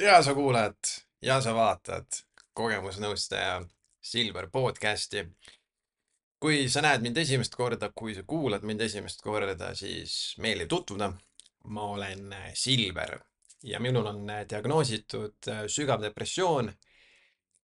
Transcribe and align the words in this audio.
ja 0.00 0.22
sa 0.22 0.34
kuulad 0.34 0.74
ja 1.22 1.40
sa 1.40 1.52
vaatad 1.54 2.06
kogemusnõustaja 2.56 3.60
Silver 4.00 4.46
podcasti. 4.50 5.26
kui 6.40 6.68
sa 6.68 6.80
näed 6.80 7.02
mind 7.04 7.16
esimest 7.20 7.54
korda, 7.54 7.90
kui 7.94 8.14
sa 8.14 8.22
kuulad 8.22 8.64
mind 8.64 8.80
esimest 8.80 9.20
korda, 9.22 9.74
siis 9.74 10.36
meeldiv 10.38 10.68
tutvuda. 10.68 11.12
ma 11.64 11.82
olen 11.82 12.34
Silver 12.54 13.18
ja 13.62 13.80
minul 13.80 14.06
on 14.06 14.26
diagnoositud 14.50 15.52
sügav 15.66 16.02
depressioon, 16.02 16.72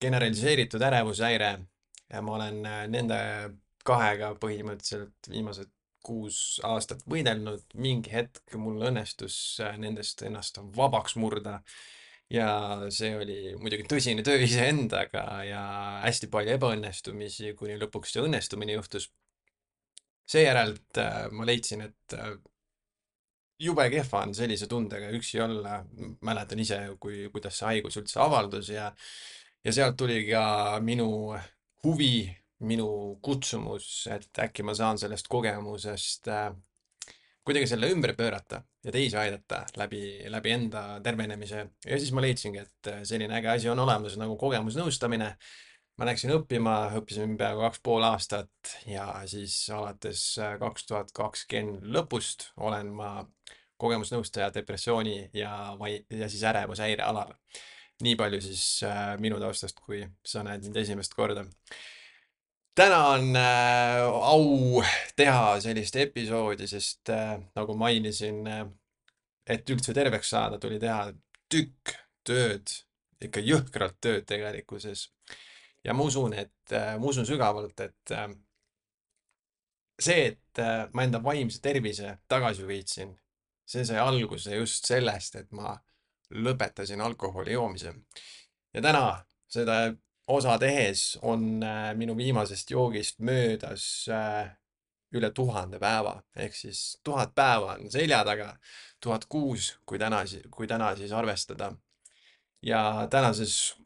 generaliseeritud 0.01 0.83
ärevushäire 0.83 1.59
ja 2.13 2.23
ma 2.23 2.35
olen 2.37 2.63
nende 2.93 3.19
kahega 3.85 4.35
põhimõtteliselt 4.35 5.31
viimased 5.31 5.71
kuus 6.05 6.61
aastat 6.65 7.01
võidelnud. 7.09 7.63
mingi 7.75 8.13
hetk 8.13 8.55
mul 8.55 8.83
õnnestus 8.83 9.59
nendest 9.79 10.23
ennast 10.23 10.59
vabaks 10.77 11.17
murda 11.17 11.63
ja 12.31 12.49
see 12.91 13.13
oli 13.17 13.39
muidugi 13.61 13.87
tõsine 13.91 14.25
töö 14.27 14.41
iseendaga 14.43 15.23
ja 15.47 15.63
hästi 16.03 16.31
palju 16.33 16.57
ebaõnnestumisi, 16.57 17.55
kuni 17.59 17.79
lõpuks 17.79 18.17
see 18.17 18.25
õnnestumine 18.27 18.75
juhtus. 18.75 19.11
seejärelt 20.27 20.99
äh, 20.99 21.29
ma 21.31 21.47
leidsin, 21.47 21.85
et 21.87 22.15
äh, 22.19 22.33
jube 23.63 23.87
kehva 23.91 24.25
on 24.27 24.35
sellise 24.35 24.67
tundega 24.67 25.11
üksi 25.15 25.41
olla. 25.41 25.85
mäletan 26.21 26.59
ise, 26.59 26.81
kui, 27.01 27.29
kuidas 27.31 27.59
see 27.59 27.67
haigus 27.67 27.97
üldse 28.01 28.21
avaldus 28.21 28.73
ja, 28.75 28.91
ja 29.65 29.73
sealt 29.73 29.97
tuli 29.97 30.25
ka 30.31 30.81
minu 30.83 31.37
huvi, 31.85 32.27
minu 32.67 33.19
kutsumus, 33.23 34.09
et 34.11 34.43
äkki 34.43 34.65
ma 34.67 34.75
saan 34.75 34.99
sellest 34.99 35.29
kogemusest 35.29 36.29
äh, 36.29 36.51
kuidagi 37.47 37.69
selle 37.71 37.91
ümber 37.95 38.15
pöörata 38.19 38.63
ja 38.85 38.93
teisi 38.93 39.17
aidata 39.17 39.63
läbi, 39.79 40.01
läbi 40.33 40.51
enda 40.51 40.83
tervenemise. 41.03 41.69
ja 41.87 41.99
siis 41.99 42.13
ma 42.13 42.25
leidsingi, 42.25 42.65
et 42.65 42.91
selline 43.07 43.39
äge 43.39 43.53
asi 43.53 43.71
on 43.71 43.79
olemas 43.79 44.19
nagu 44.19 44.37
kogemusnõustamine. 44.41 45.31
ma 45.97 46.05
läksin 46.05 46.35
õppima, 46.35 46.75
õppisin 46.99 47.39
peaaegu 47.41 47.63
kaks 47.65 47.81
pool 47.83 48.05
aastat 48.05 48.75
ja 48.87 49.07
siis 49.31 49.55
alates 49.73 50.25
kaks 50.61 50.87
tuhat 50.91 51.15
kakskümmend 51.17 51.87
lõpust 51.95 52.51
olen 52.57 52.91
ma 52.93 53.13
kogemusnõustaja 53.81 54.51
depressiooni 54.55 55.31
ja 55.33 55.77
ja 56.11 56.29
siis 56.29 56.45
ärevushäire 56.45 57.03
alal. 57.03 57.33
nii 58.03 58.17
palju 58.17 58.41
siis 58.45 58.83
äh, 58.85 59.15
minu 59.21 59.39
taustast, 59.41 59.79
kui 59.81 60.03
sa 60.25 60.43
näed 60.45 60.67
mind 60.67 60.77
esimest 60.77 61.15
korda 61.17 61.47
täna 62.77 62.99
on 63.09 63.37
äh, 63.37 64.03
au 64.05 64.83
teha 65.17 65.61
sellist 65.61 65.97
episoodi, 65.97 66.69
sest 66.69 67.11
äh, 67.13 67.37
nagu 67.57 67.77
mainisin 67.79 68.43
äh,, 68.51 68.65
et 69.47 69.71
üldse 69.71 69.95
terveks 69.97 70.31
saada, 70.35 70.59
tuli 70.61 70.79
teha 70.83 71.11
tükk 71.53 71.95
tööd, 72.27 72.73
ikka 73.23 73.41
jõhkralt 73.41 74.01
tööd 74.03 74.27
tegelikkuses. 74.29 75.09
ja 75.85 75.95
ma 75.95 76.05
usun, 76.05 76.35
et 76.35 76.73
äh,, 76.75 76.97
ma 76.99 77.13
usun 77.13 77.27
sügavalt, 77.27 77.81
et 77.81 78.13
äh, 78.13 78.29
see, 80.01 80.33
et 80.33 80.61
äh, 80.61 80.89
ma 80.93 81.07
enda 81.07 81.23
vaimse 81.23 81.63
tervise 81.65 82.19
tagasi 82.29 82.67
võitsin, 82.67 83.15
see 83.67 83.85
sai 83.89 84.03
alguse 84.03 84.57
just 84.57 84.87
sellest, 84.87 85.37
et 85.41 85.53
ma 85.53 85.77
lõpetasin 86.35 87.01
alkoholi 87.01 87.55
joomise. 87.57 87.95
ja 88.75 88.83
täna 88.83 89.07
seda 89.49 89.95
osa 90.27 90.59
tehes 90.59 91.19
on 91.23 91.63
äh, 91.63 91.95
minu 91.95 92.17
viimasest 92.17 92.71
joogist 92.71 93.19
möödas 93.19 94.09
äh, 94.09 94.51
üle 95.15 95.31
tuhande 95.31 95.79
päeva. 95.79 96.21
Ehk 96.37 96.55
siis 96.55 96.99
tuhat 97.05 97.35
päeva 97.35 97.77
on 97.77 97.91
selja 97.91 98.25
taga, 98.25 98.57
tuhat 99.03 99.25
kuus, 99.31 99.77
kui 99.87 99.99
täna, 99.99 100.25
kui 100.51 100.67
täna 100.67 100.95
siis 100.97 101.13
arvestada. 101.13 101.73
ja 102.63 103.07
tänases 103.11 103.77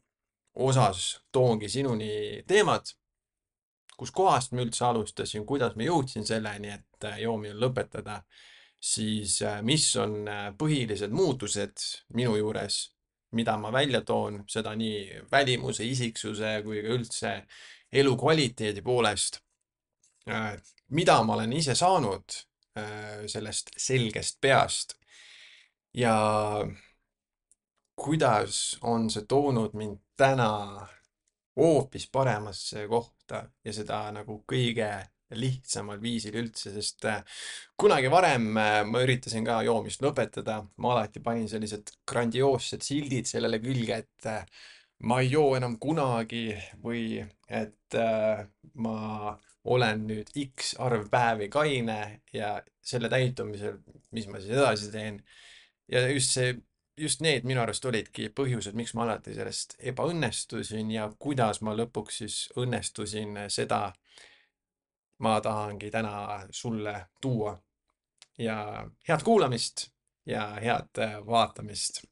osas 0.55 1.21
toongi 1.33 1.69
sinuni 1.69 2.43
teemad, 2.47 2.87
kuskohast 3.97 4.53
ma 4.53 4.63
üldse 4.63 4.85
alustasin, 4.85 5.45
kuidas 5.47 5.75
ma 5.77 5.85
jõudsin 5.85 6.25
selleni, 6.27 6.71
et 6.71 7.05
äh, 7.05 7.21
joomine 7.21 7.55
lõpetada, 7.55 8.23
siis 8.81 9.43
mis 9.63 9.85
on 9.97 10.25
põhilised 10.57 11.13
muutused 11.13 11.83
minu 12.17 12.37
juures 12.37 12.87
mida 13.33 13.57
ma 13.59 13.73
välja 13.73 14.01
toon, 14.07 14.43
seda 14.49 14.75
nii 14.77 15.27
välimuse, 15.31 15.85
isiksuse 15.87 16.61
kui 16.65 16.83
ka 16.83 16.95
üldse 16.97 17.33
elukvaliteedi 17.93 18.83
poolest. 18.83 19.41
Äh, 20.31 20.55
mida 20.91 21.23
ma 21.23 21.35
olen 21.35 21.53
ise 21.53 21.75
saanud 21.75 22.37
äh, 22.79 23.27
sellest 23.27 23.71
selgest 23.77 24.41
peast 24.41 24.97
ja 25.95 26.15
kuidas 27.97 28.79
on 28.83 29.11
see 29.11 29.25
toonud 29.29 29.75
mind 29.77 29.99
täna 30.17 30.87
hoopis 31.57 32.09
paremasse 32.13 32.87
kohta 32.89 33.45
ja 33.65 33.73
seda 33.73 34.03
nagu 34.15 34.43
kõige 34.49 34.91
lihtsamal 35.39 36.01
viisil 36.03 36.37
üldse, 36.41 36.73
sest 36.75 37.05
äh, 37.09 37.21
kunagi 37.79 38.11
varem 38.13 38.51
äh, 38.59 38.81
ma 38.87 39.03
üritasin 39.05 39.47
ka 39.47 39.61
joomist 39.67 40.03
lõpetada, 40.05 40.61
ma 40.83 40.95
alati 40.95 41.23
panin 41.25 41.49
sellised 41.51 41.95
grandioossed 42.09 42.83
sildid 42.87 43.31
sellele 43.31 43.61
külge, 43.63 44.01
et 44.03 44.31
äh, 44.31 44.43
ma 45.07 45.21
ei 45.23 45.31
joo 45.33 45.55
enam 45.57 45.79
kunagi 45.81 46.51
või 46.83 47.23
et 47.49 47.97
ma 48.79 49.33
olen 49.65 50.03
nüüd 50.07 50.29
X 50.45 50.75
arv 50.79 51.09
päevi 51.11 51.49
kaine 51.53 52.21
ja 52.33 52.59
selle 52.85 53.09
täitumisel, 53.13 53.79
mis 54.15 54.29
ma 54.29 54.41
siis 54.41 54.53
edasi 54.59 54.91
teen. 54.93 55.23
ja 55.89 56.05
just 56.09 56.37
see, 56.37 56.53
just 57.01 57.25
need 57.25 57.49
minu 57.49 57.63
arust 57.63 57.85
olidki 57.89 58.29
põhjused, 58.37 58.77
miks 58.77 58.93
ma 58.95 59.07
alati 59.07 59.35
sellest 59.35 59.79
ebaõnnestusin 59.93 60.93
ja 60.93 61.09
kuidas 61.19 61.63
ma 61.65 61.75
lõpuks 61.77 62.21
siis 62.23 62.39
õnnestusin 62.61 63.47
seda 63.49 63.89
ma 65.21 65.41
tahangi 65.41 65.91
täna 65.91 66.47
sulle 66.51 67.07
tuua. 67.21 67.59
ja 68.39 68.91
head 69.09 69.23
kuulamist 69.25 69.91
ja 70.27 70.47
head 70.47 70.99
äh, 70.99 71.27
vaatamist 71.27 72.05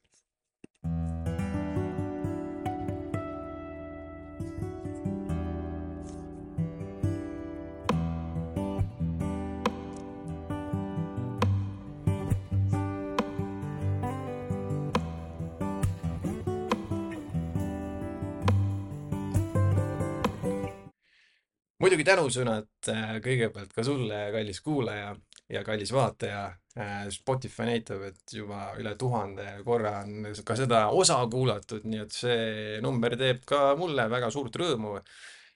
muidugi 21.89 22.05
tänusõnad 22.05 22.87
äh, 22.93 23.15
kõigepealt 23.25 23.71
ka 23.73 23.81
sulle, 23.81 24.17
kallis 24.29 24.59
kuulaja 24.61 25.15
ja 25.49 25.63
kallis 25.65 25.89
vaataja. 25.89 26.43
Äh, 26.77 27.07
Spotify 27.09 27.65
näitab, 27.65 28.03
et 28.11 28.33
juba 28.35 28.75
üle 28.77 28.91
tuhande 28.99 29.47
korra 29.65 29.95
on 30.03 30.27
ka 30.45 30.57
seda 30.59 30.83
osa 30.93 31.17
kuulatud, 31.31 31.87
nii 31.89 32.03
et 32.03 32.13
see 32.13 32.77
number 32.85 33.15
teeb 33.17 33.41
ka 33.49 33.73
mulle 33.79 34.05
väga 34.11 34.29
suurt 34.29 34.53
rõõmu. 34.61 34.99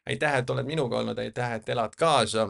aitäh, 0.09 0.39
et 0.39 0.49
oled 0.49 0.65
minuga 0.65 1.03
olnud, 1.03 1.21
aitäh, 1.21 1.53
et 1.59 1.69
elad 1.69 1.93
kaasa. 1.95 2.47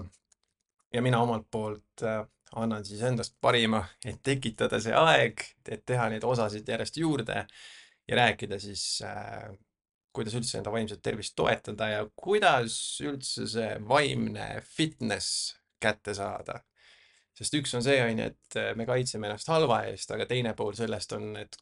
ja 0.94 1.02
mina 1.02 1.20
omalt 1.22 1.52
poolt 1.52 2.08
äh, 2.08 2.24
annan 2.56 2.86
siis 2.86 3.02
endast 3.04 3.36
parima, 3.42 3.84
et 4.06 4.24
tekitada 4.24 4.80
see 4.80 4.96
aeg, 4.96 5.44
et 5.68 5.84
teha 5.86 6.08
neid 6.10 6.24
osasid 6.24 6.70
järjest 6.70 6.98
juurde 6.98 7.46
ja 8.08 8.16
rääkida 8.16 8.60
siis 8.60 9.04
kuidas 10.14 10.36
üldse 10.38 10.60
enda 10.60 10.72
vaimset 10.72 11.02
tervist 11.04 11.36
toetada 11.36 11.90
ja 11.90 12.06
kuidas 12.16 12.76
üldse 13.04 13.48
see 13.50 13.72
vaimne 13.90 14.48
fitness 14.66 15.56
kätte 15.82 16.14
saada. 16.14 16.62
sest 17.34 17.56
üks 17.58 17.74
on 17.74 17.82
see, 17.84 17.98
on 18.04 18.20
ju, 18.20 18.30
et 18.30 18.58
äh, 18.62 18.72
me 18.78 18.86
kaitseme 18.86 19.28
ennast 19.28 19.50
halva 19.50 19.82
eest, 19.90 20.12
aga 20.14 20.28
teine 20.30 20.54
pool 20.54 20.76
sellest 20.78 21.16
on, 21.18 21.32
et 21.42 21.58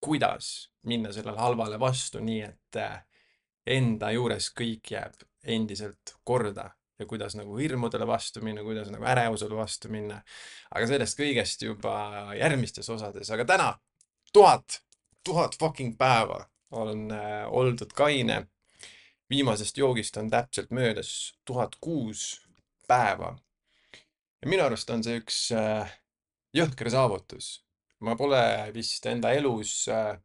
kuidas 0.00 0.70
minna 0.86 1.10
sellele 1.12 1.38
halvale 1.40 1.80
vastu, 1.82 2.22
nii 2.22 2.42
et 2.46 2.78
äh, 2.78 3.00
enda 3.66 4.12
juures 4.14 4.52
kõik 4.54 4.94
jääb 4.94 5.26
endiselt 5.42 6.14
korda 6.24 6.70
ja 6.98 7.06
kuidas 7.06 7.34
nagu 7.36 7.58
hirmudele 7.58 8.06
vastu 8.06 8.40
minna, 8.44 8.62
kuidas 8.62 8.88
nagu 8.94 9.04
ärevusele 9.04 9.58
vastu 9.58 9.90
minna. 9.92 10.22
aga 10.70 10.86
sellest 10.86 11.18
kõigest 11.18 11.66
juba 11.66 11.96
järgmistes 12.38 12.88
osades, 12.90 13.30
aga 13.30 13.44
täna 13.44 13.72
tuhat, 14.32 14.80
tuhat 15.24 15.58
fucking 15.58 15.98
päeva 15.98 16.44
on 16.76 17.10
äh, 17.10 17.46
oldud 17.52 17.92
kaine. 17.94 18.46
viimasest 19.30 19.78
joogist 19.78 20.16
on 20.16 20.30
täpselt 20.30 20.70
möödas 20.70 21.38
tuhat 21.44 21.76
kuus 21.80 22.46
päeva. 22.88 23.38
ja 24.42 24.48
minu 24.48 24.62
arust 24.62 24.90
on 24.90 25.04
see 25.04 25.18
üks 25.20 25.52
äh, 25.52 25.92
jõhker 26.54 26.90
saavutus. 26.90 27.64
ma 28.00 28.16
pole 28.16 28.70
vist 28.74 29.06
enda 29.06 29.32
elus 29.32 29.88
äh, 29.88 30.18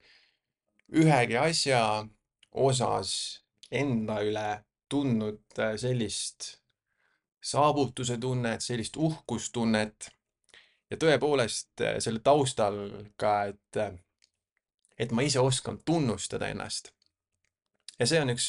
ühegi 0.92 1.38
asja 1.38 2.08
osas 2.52 3.14
enda 3.72 4.22
üle 4.22 4.64
tundnud 4.90 5.60
sellist 5.80 6.58
saavutuse 7.42 8.18
tunnet, 8.18 8.62
sellist 8.62 8.98
uhkustunnet 8.98 10.10
ja 10.92 10.98
tõepoolest 11.00 11.84
selle 12.04 12.20
taustal 12.20 12.82
ka, 13.18 13.46
et 13.54 14.02
et 15.02 15.14
ma 15.16 15.26
ise 15.26 15.42
oskan 15.42 15.80
tunnustada 15.86 16.52
ennast. 16.54 16.92
ja 18.00 18.08
see 18.10 18.22
on 18.22 18.34
üks, 18.34 18.48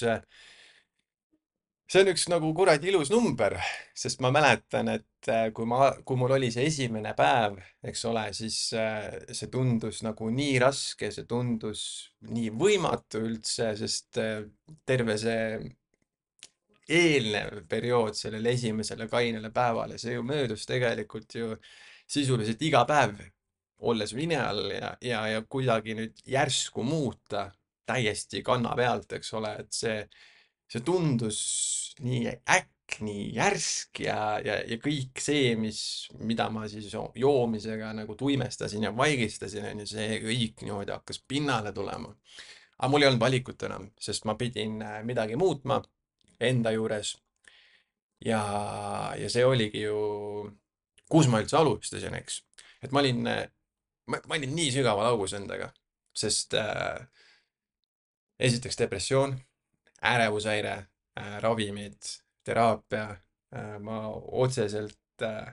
see 1.93 2.03
on 2.03 2.11
üks 2.13 2.29
nagu 2.33 2.53
kuradi 2.57 2.89
ilus 2.93 3.11
number, 3.13 3.59
sest 3.97 4.23
ma 4.25 4.31
mäletan, 4.35 4.89
et 4.93 5.29
äh, 5.33 5.51
kui 5.57 5.69
ma, 5.69 5.91
kui 6.07 6.21
mul 6.21 6.37
oli 6.39 6.49
see 6.55 6.65
esimene 6.69 7.13
päev, 7.19 7.59
eks 7.85 8.05
ole, 8.09 8.29
siis 8.37 8.59
äh, 8.79 9.11
see 9.33 9.51
tundus 9.53 10.01
nagu 10.07 10.31
nii 10.33 10.57
raske, 10.63 11.13
see 11.13 11.29
tundus 11.29 11.85
nii 12.31 12.53
võimatu 12.57 13.25
üldse, 13.29 13.73
sest 13.81 14.21
äh, 14.23 14.41
terve 14.89 15.19
see 15.21 15.45
eelnev 16.93 17.63
periood 17.71 18.17
sellele 18.19 18.57
esimesele 18.57 19.07
kainele 19.09 19.53
päevale, 19.55 20.01
see 20.01 20.17
ju 20.17 20.25
möödus 20.27 20.67
tegelikult 20.69 21.37
ju 21.39 21.55
sisuliselt 22.13 22.61
iga 22.67 22.83
päev, 22.89 23.21
olles 23.83 24.15
vine 24.15 24.39
all 24.39 24.71
ja, 24.71 24.93
ja, 25.03 25.23
ja 25.29 25.43
kuidagi 25.49 25.97
nüüd 25.99 26.23
järsku 26.29 26.85
muuta 26.87 27.49
täiesti 27.87 28.43
kanna 28.47 28.75
pealt, 28.79 29.11
eks 29.17 29.33
ole, 29.39 29.55
et 29.65 29.73
see, 29.75 29.97
see 30.71 30.85
tundus 30.87 31.41
nii 32.03 32.31
äkk, 32.31 32.99
nii 33.03 33.25
järsk 33.37 34.03
ja, 34.05 34.19
ja, 34.45 34.59
ja 34.69 34.79
kõik 34.83 35.21
see, 35.23 35.55
mis, 35.59 35.81
mida 36.21 36.49
ma 36.53 36.67
siis 36.71 36.93
joomisega 36.93 37.93
nagu 37.97 38.17
tuimestasin 38.19 38.87
ja 38.89 38.93
vaigistasin, 38.97 39.67
on 39.71 39.83
ju, 39.83 39.89
see 39.95 40.21
kõik 40.23 40.65
niimoodi 40.67 40.95
hakkas 40.95 41.23
pinnale 41.29 41.73
tulema. 41.73 42.13
aga 42.79 42.91
mul 42.91 43.05
ei 43.05 43.11
olnud 43.11 43.23
valikut 43.23 43.63
enam, 43.69 43.91
sest 44.01 44.27
ma 44.29 44.37
pidin 44.39 44.81
äh, 44.83 45.01
midagi 45.07 45.37
muutma 45.41 45.81
enda 46.41 46.73
juures. 46.75 47.17
ja, 48.25 48.43
ja 49.19 49.31
see 49.31 49.45
oligi 49.45 49.87
ju, 49.87 49.99
kus 51.11 51.29
ma 51.29 51.43
üldse 51.43 51.57
alustasin, 51.59 52.15
eks. 52.21 52.43
et 52.83 52.93
ma 52.93 53.01
olin, 53.01 53.27
ma, 54.07 54.21
ma 54.27 54.39
olin 54.39 54.55
nii 54.57 54.71
sügaval 54.75 55.13
augus 55.13 55.35
endaga, 55.39 55.71
sest 56.15 56.55
äh, 56.59 57.07
esiteks 58.39 58.79
depressioon, 58.79 59.37
ärevushäire 60.13 60.75
äh,, 61.21 61.39
ravimid, 61.45 61.99
teraapia 62.45 63.09
äh,, 63.11 63.79
ma 63.81 64.07
otseselt 64.43 65.23
äh, 65.23 65.53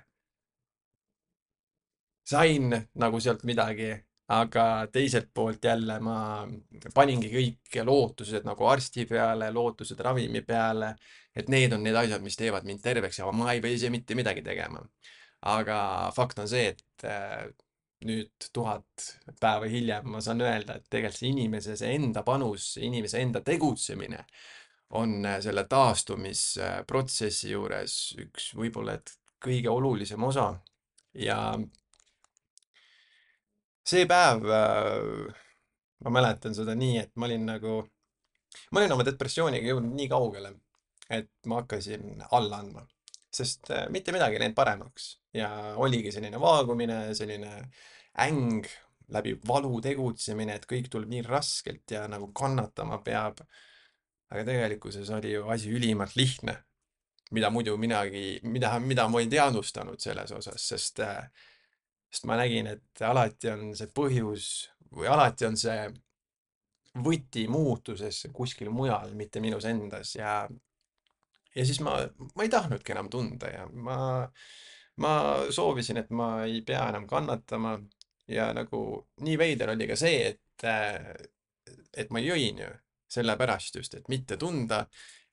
sain 2.29 2.75
nagu 2.93 3.19
sealt 3.19 3.43
midagi 3.43 3.93
aga 4.29 4.63
teiselt 4.93 5.31
poolt 5.33 5.63
jälle 5.65 5.95
ma 6.05 6.17
paningi 6.93 7.31
kõik 7.33 7.79
lootused 7.85 8.45
nagu 8.45 8.67
arsti 8.69 9.05
peale, 9.09 9.49
lootused 9.53 9.99
ravimi 10.05 10.43
peale, 10.45 10.93
et 11.35 11.49
need 11.49 11.73
on 11.73 11.81
need 11.83 11.97
asjad, 11.97 12.21
mis 12.21 12.37
teevad 12.37 12.67
mind 12.69 12.83
terveks 12.83 13.19
ja 13.21 13.31
ma 13.33 13.53
ei 13.53 13.63
pea 13.63 13.77
ise 13.77 13.89
mitte 13.89 14.17
midagi 14.17 14.45
tegema. 14.45 14.83
aga 15.49 16.11
fakt 16.11 16.39
on 16.39 16.47
see, 16.51 16.67
et 16.73 17.03
äh, 17.07 17.47
nüüd 18.07 18.47
tuhat 18.55 19.09
päeva 19.41 19.67
hiljem 19.67 20.07
ma 20.13 20.21
saan 20.23 20.41
öelda, 20.41 20.77
et 20.79 20.87
tegelikult 20.89 21.19
see 21.19 21.33
inimese 21.33 21.75
see 21.79 21.95
enda 21.97 22.23
panus, 22.23 22.71
inimese 22.79 23.19
enda 23.19 23.41
tegutsemine 23.45 24.23
on 24.99 25.25
äh, 25.25 25.39
selle 25.43 25.65
taastumisprotsessi 25.69 27.51
juures 27.51 27.97
üks 28.23 28.53
võib-olla 28.57 28.95
et 28.97 29.13
kõige 29.43 29.71
olulisem 29.71 30.23
osa. 30.23 30.49
Ja 31.13 31.37
see 33.87 34.05
päev 34.09 34.45
äh,, 34.53 35.45
ma 36.05 36.13
mäletan 36.13 36.55
seda 36.55 36.75
nii, 36.77 36.97
et 37.03 37.15
ma 37.15 37.27
olin 37.29 37.45
nagu, 37.49 37.79
ma 38.71 38.81
olin 38.81 38.95
oma 38.95 39.05
depressiooniga 39.07 39.73
jõudnud 39.73 39.95
nii 39.97 40.09
kaugele, 40.11 40.53
et 41.09 41.31
ma 41.49 41.61
hakkasin 41.61 42.23
alla 42.31 42.61
andma, 42.63 42.85
sest 43.33 43.71
äh, 43.71 43.87
mitte 43.93 44.13
midagi 44.15 44.37
ei 44.37 44.43
läinud 44.43 44.57
paremaks 44.57 45.09
ja 45.33 45.49
oligi 45.77 46.11
selline 46.11 46.39
vaagumine, 46.41 47.01
selline 47.17 47.51
äng 48.19 48.65
läbi 49.13 49.35
valu 49.47 49.79
tegutsemine, 49.81 50.55
et 50.57 50.65
kõik 50.69 50.89
tuleb 50.93 51.09
nii 51.09 51.21
raskelt 51.25 51.91
ja 51.91 52.07
nagu 52.09 52.31
kannatama 52.33 53.01
peab. 53.05 53.41
aga 54.29 54.43
tegelikkuses 54.45 55.09
oli 55.09 55.31
ju 55.31 55.47
asi 55.49 55.71
ülimalt 55.73 56.15
lihtne, 56.15 56.53
mida 57.31 57.49
muidu 57.49 57.77
minagi, 57.77 58.39
mida, 58.43 58.75
mida 58.79 59.07
ma 59.09 59.21
ei 59.23 59.29
teadvustanud 59.29 59.97
selles 59.99 60.31
osas, 60.31 60.67
sest 60.69 60.99
äh, 61.01 61.23
sest 62.09 62.25
ma 62.25 62.37
nägin, 62.39 62.69
et 62.73 63.03
alati 63.05 63.51
on 63.53 63.73
see 63.77 63.89
põhjus 63.93 64.45
või 64.95 65.09
alati 65.13 65.45
on 65.49 65.57
see 65.59 65.83
võti 67.05 67.45
muutuses 67.51 68.25
kuskil 68.33 68.71
mujal, 68.73 69.13
mitte 69.17 69.41
minus 69.43 69.67
endas 69.69 70.15
ja 70.17 70.41
ja 71.55 71.65
siis 71.65 71.79
ma, 71.85 71.97
ma 72.35 72.45
ei 72.45 72.51
tahtnudki 72.51 72.93
enam 72.93 73.09
tunda 73.09 73.49
ja 73.51 73.65
ma, 73.67 73.97
ma 75.01 75.13
soovisin, 75.55 76.01
et 76.01 76.11
ma 76.15 76.43
ei 76.45 76.61
pea 76.65 76.87
enam 76.91 77.07
kannatama 77.09 77.77
ja 78.29 78.51
nagu 78.53 78.83
nii 79.25 79.37
veider 79.39 79.73
oli 79.73 79.87
ka 79.89 79.97
see, 79.99 80.33
et, 80.33 80.67
et 81.97 82.13
ma 82.13 82.21
jõin 82.23 82.61
ju 82.63 82.69
sellepärast 83.09 83.79
just, 83.79 83.95
et 83.97 84.09
mitte 84.11 84.37
tunda, 84.37 84.83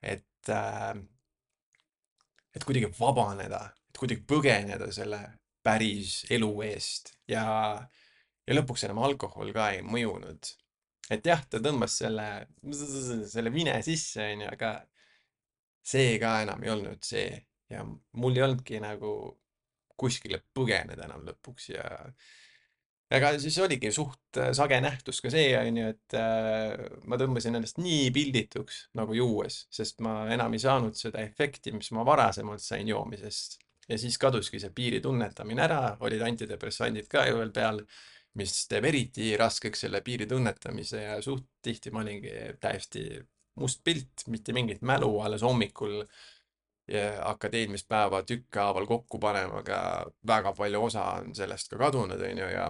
et, 0.00 0.50
et 2.56 2.64
kuidagi 2.64 2.88
vabaneda, 2.98 3.66
et 3.90 4.00
kuidagi 4.00 4.24
põgeneda 4.28 4.88
selle 4.94 5.20
päris 5.66 6.22
elu 6.32 6.50
eest 6.68 7.12
ja, 7.28 7.44
ja 8.46 8.56
lõpuks 8.56 8.86
enam 8.86 9.02
alkohol 9.04 9.52
ka 9.52 9.70
ei 9.74 9.82
mõjunud. 9.84 10.52
et 11.10 11.26
jah, 11.26 11.42
ta 11.50 11.60
tõmbas 11.62 11.98
selle, 12.00 12.46
selle 13.30 13.52
vine 13.52 13.76
sisse, 13.84 14.32
onju, 14.32 14.48
aga 14.56 14.70
see 15.86 16.16
ka 16.22 16.40
enam 16.44 16.64
ei 16.64 16.72
olnud 16.74 17.04
see 17.06 17.28
ja 17.70 17.84
mul 17.86 18.36
ei 18.36 18.46
olnudki 18.46 18.80
nagu 18.82 19.12
kuskile 19.96 20.42
põgeneda 20.54 21.06
enam 21.06 21.24
lõpuks 21.26 21.70
ja 21.72 21.86
aga 23.14 23.32
siis 23.40 23.56
oligi 23.62 23.92
suht 23.94 24.40
äh, 24.40 24.50
sage 24.56 24.78
nähtus 24.82 25.20
ka 25.22 25.30
see, 25.32 25.52
onju, 25.58 25.90
et 25.94 26.16
äh, 26.18 26.74
ma 27.06 27.18
tõmbasin 27.20 27.58
ennast 27.58 27.78
nii 27.78 28.10
pildituks 28.14 28.86
nagu 28.98 29.14
juues, 29.16 29.62
sest 29.72 30.02
ma 30.04 30.24
enam 30.34 30.56
ei 30.56 30.62
saanud 30.62 30.98
seda 30.98 31.22
efekti, 31.22 31.74
mis 31.76 31.92
ma 31.94 32.06
varasemalt 32.06 32.64
sain 32.64 32.88
joomisest. 32.90 33.60
Ja 33.86 33.98
siis 34.02 34.18
kaduski 34.18 34.58
see 34.58 34.72
piiri 34.74 34.98
tunnetamine 34.98 35.62
ära, 35.62 35.80
olid 36.02 36.24
antidepressandid 36.26 37.06
ka 37.10 37.22
ju 37.28 37.38
veel 37.38 37.52
peal, 37.54 37.78
mis 38.36 38.56
teeb 38.68 38.88
eriti 38.90 39.30
raskeks 39.38 39.86
selle 39.86 40.02
piiri 40.04 40.26
tunnetamise 40.28 41.04
ja 41.04 41.20
suht 41.22 41.46
tihti 41.62 41.92
ma 41.94 42.02
olingi 42.02 42.32
täiesti 42.60 43.06
must 43.60 43.82
pilt, 43.84 44.26
mitte 44.32 44.54
mingit 44.56 44.82
mälu, 44.86 45.10
alles 45.24 45.44
hommikul 45.46 46.02
hakkad 46.86 47.54
eelmist 47.58 47.88
päeva 47.90 48.20
tükkhaaval 48.22 48.84
kokku 48.86 49.18
panema, 49.18 49.58
aga 49.64 49.78
väga 50.26 50.52
palju 50.54 50.84
osa 50.86 51.02
on 51.16 51.32
sellest 51.34 51.72
ka 51.72 51.80
kadunud, 51.80 52.20
onju, 52.28 52.50
ja 52.52 52.68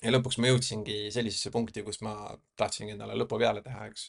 ja 0.00 0.12
lõpuks 0.14 0.38
ma 0.38 0.52
jõudsingi 0.52 1.10
sellisesse 1.12 1.50
punkti, 1.50 1.82
kus 1.82 1.98
ma 2.06 2.14
tahtsingi 2.56 2.94
endale 2.94 3.18
lõpu 3.18 3.40
peale 3.42 3.64
teha, 3.66 3.88
eks. 3.90 4.06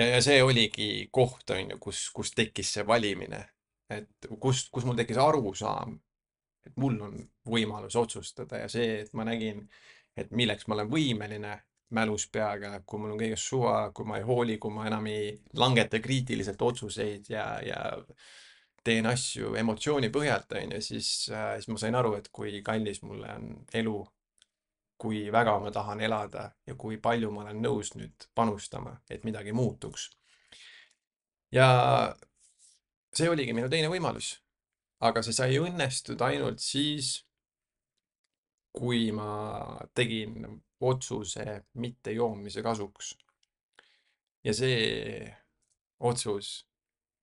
ja, 0.00 0.08
ja 0.16 0.18
see 0.24 0.42
oligi 0.42 0.88
koht, 1.14 1.46
onju, 1.54 1.78
kus, 1.78 2.08
kus 2.16 2.34
tekkis 2.34 2.74
see 2.74 2.86
valimine 2.86 3.44
et 3.90 4.28
kust, 4.40 4.70
kus 4.74 4.86
mul 4.86 4.98
tekkis 4.98 5.18
arusaam, 5.22 5.96
et 6.66 6.74
mul 6.80 6.98
on 7.06 7.18
võimalus 7.46 7.96
otsustada 7.98 8.64
ja 8.64 8.70
see, 8.70 9.02
et 9.04 9.12
ma 9.14 9.26
nägin, 9.28 9.66
et 10.18 10.32
milleks 10.34 10.66
ma 10.66 10.78
olen 10.78 10.90
võimeline 10.90 11.54
mälus 11.94 12.26
peaga, 12.32 12.72
kui 12.86 12.98
mul 12.98 13.14
on 13.14 13.20
kõigest 13.20 13.46
suva, 13.46 13.76
kui 13.94 14.06
ma 14.08 14.18
ei 14.18 14.26
hooli, 14.26 14.58
kui 14.58 14.74
ma 14.74 14.88
enam 14.88 15.06
ei 15.06 15.30
langeta 15.54 16.00
kriitiliselt 16.02 16.62
otsuseid 16.62 17.30
ja, 17.30 17.46
ja 17.62 17.80
teen 18.86 19.06
asju 19.06 19.54
emotsiooni 19.58 20.10
põhjalt, 20.14 20.52
onju, 20.60 20.80
siis 20.82 21.10
äh,, 21.30 21.54
siis 21.60 21.70
ma 21.70 21.78
sain 21.82 21.98
aru, 21.98 22.16
et 22.18 22.30
kui 22.34 22.60
kallis 22.66 23.02
mulle 23.06 23.30
on 23.34 23.48
elu, 23.74 23.96
kui 24.98 25.26
väga 25.32 25.58
ma 25.62 25.72
tahan 25.74 26.02
elada 26.06 26.48
ja 26.66 26.74
kui 26.78 26.98
palju 27.02 27.30
ma 27.30 27.44
olen 27.44 27.62
nõus 27.62 27.92
nüüd 27.94 28.28
panustama, 28.34 28.96
et 29.10 29.24
midagi 29.28 29.54
muutuks. 29.54 30.10
ja 31.52 31.68
see 33.14 33.30
oligi 33.30 33.54
minu 33.54 33.70
teine 33.70 33.88
võimalus. 33.92 34.36
aga 35.00 35.22
see 35.22 35.36
sai 35.36 35.58
õnnestuda 35.60 36.32
ainult 36.32 36.62
siis, 36.64 37.20
kui 38.76 39.10
ma 39.12 39.28
tegin 39.94 40.62
otsuse 40.80 41.64
mittejoomise 41.74 42.62
kasuks. 42.62 43.18
ja 44.44 44.54
see 44.54 45.36
otsus 46.00 46.68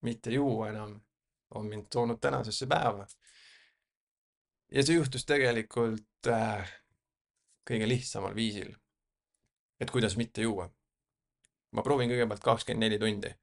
mitte 0.01 0.31
juua 0.31 0.69
enam 0.69 1.01
on 1.55 1.65
mind 1.65 1.85
toonud 1.91 2.19
tänasesse 2.21 2.65
päeva. 2.67 3.07
ja 4.71 4.83
see 4.83 4.95
juhtus 4.95 5.25
tegelikult 5.25 6.27
äh, 6.27 6.73
kõige 7.69 7.87
lihtsamal 7.87 8.35
viisil. 8.35 8.75
et 9.79 9.91
kuidas 9.91 10.17
mitte 10.17 10.41
juua. 10.41 10.69
ma 11.71 11.81
proovin 11.81 12.09
kõigepealt 12.09 12.43
kakskümmend 12.43 12.85
neli 12.85 12.99
tundi 12.99 13.35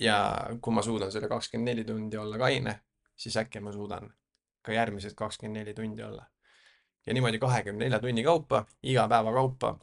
ja 0.00 0.46
kui 0.60 0.74
ma 0.74 0.82
suudan 0.82 1.12
selle 1.12 1.28
kakskümmend 1.28 1.68
neli 1.68 1.84
tundi 1.84 2.16
olla 2.16 2.38
kaine, 2.38 2.80
siis 3.16 3.36
äkki 3.36 3.60
ma 3.60 3.72
suudan 3.72 4.10
ka 4.62 4.72
järgmised 4.72 5.14
kakskümmend 5.14 5.60
neli 5.60 5.74
tundi 5.74 6.02
olla. 6.02 6.26
Ja 7.06 7.14
niimoodi 7.14 7.38
kahekümne 7.42 7.84
nelja 7.84 8.00
tunni 8.00 8.24
kaupa, 8.24 8.64
iga 8.82 9.08
päeva 9.08 9.32
kaupa 9.32 9.76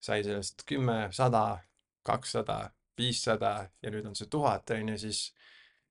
sai 0.00 0.24
sellest 0.24 0.64
kümme, 0.66 1.08
sada, 1.12 1.58
kakssada, 2.02 2.70
viissada 2.98 3.68
ja 3.82 3.92
nüüd 3.92 4.06
on 4.08 4.16
see 4.16 4.30
tuhat, 4.32 4.70
on 4.76 4.94
ju, 4.94 4.98
siis 5.04 5.22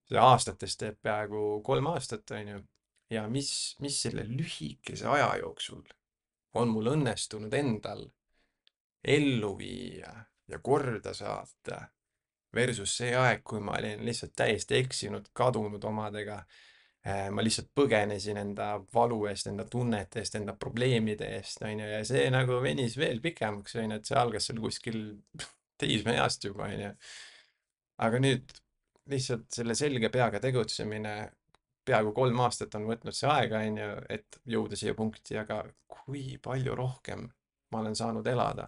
see 0.10 0.22
aastates 0.22 0.78
teeb 0.78 0.98
peaaegu 1.06 1.62
kolm 1.66 1.92
aastat, 1.94 2.26
on 2.38 2.54
ju. 2.56 2.64
ja 3.10 3.28
mis, 3.30 3.52
mis 3.82 4.02
selle 4.02 4.26
lühikese 4.28 5.08
aja 5.10 5.36
jooksul 5.42 5.86
on 6.58 6.74
mul 6.74 6.94
õnnestunud 6.96 7.54
endal 7.54 8.08
ellu 9.04 9.54
viia 9.58 10.12
ja 10.50 10.60
korda 10.60 11.14
saata 11.14 11.84
versus 12.54 12.96
see 12.98 13.14
aeg, 13.16 13.44
kui 13.46 13.62
ma 13.62 13.78
olin 13.78 14.02
lihtsalt 14.06 14.34
täiesti 14.36 14.80
eksinud, 14.80 15.30
kadunud 15.34 15.84
omadega. 15.86 16.42
Äh, 17.08 17.30
ma 17.32 17.44
lihtsalt 17.46 17.70
põgenesin 17.80 18.38
enda 18.42 18.74
valu 18.94 19.22
eest, 19.30 19.48
enda 19.48 19.64
tunnete 19.72 20.20
eest, 20.20 20.36
enda 20.36 20.52
probleemide 20.60 21.30
eest, 21.38 21.62
onju, 21.64 21.86
ja 21.94 22.02
see 22.04 22.26
nagu 22.34 22.58
venis 22.60 22.98
veel 23.00 23.22
pikemaks, 23.24 23.78
onju, 23.80 24.00
et 24.02 24.10
see 24.10 24.18
algas 24.20 24.50
seal 24.50 24.60
kuskil 24.60 25.00
teismeeast 25.80 26.50
juba, 26.50 26.68
onju. 26.68 26.92
aga 28.04 28.20
nüüd 28.20 28.52
lihtsalt 29.10 29.48
selle 29.56 29.78
selge 29.80 30.12
peaga 30.12 30.44
tegutsemine, 30.44 31.16
peaaegu 31.88 32.12
kolm 32.18 32.44
aastat 32.44 32.76
on 32.76 32.92
võtnud 32.92 33.16
see 33.16 33.32
aega, 33.32 33.64
onju, 33.70 33.90
et 34.12 34.42
jõuda 34.52 34.80
siia 34.80 34.92
punkti, 34.98 35.40
aga 35.40 35.64
kui 35.88 36.36
palju 36.44 36.76
rohkem 36.76 37.30
ma 37.72 37.80
olen 37.80 37.96
saanud 37.96 38.28
elada 38.28 38.68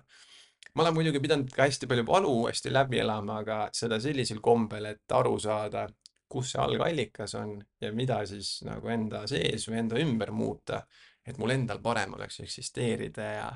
ma 0.72 0.86
olen 0.86 0.96
muidugi 0.96 1.20
pidanud 1.20 1.52
ka 1.52 1.66
hästi 1.68 1.88
palju 1.90 2.06
valu 2.08 2.32
uuesti 2.44 2.72
läbi 2.72 3.02
elama, 3.04 3.42
aga 3.44 3.58
seda 3.76 4.00
sellisel 4.00 4.40
kombel, 4.40 4.88
et 4.94 5.16
aru 5.20 5.36
saada, 5.40 5.84
kus 6.32 6.54
see 6.54 6.62
algallikas 6.64 7.36
on 7.40 7.58
ja 7.82 7.92
mida 7.96 8.22
siis 8.30 8.62
nagu 8.68 8.92
enda 8.94 9.26
sees 9.30 9.68
või 9.70 9.82
enda 9.84 10.00
ümber 10.02 10.32
muuta, 10.36 10.82
et 11.28 11.38
mul 11.42 11.54
endal 11.56 11.82
parem 11.84 12.16
oleks 12.18 12.42
eksisteerida 12.46 13.28
ja 13.36 13.50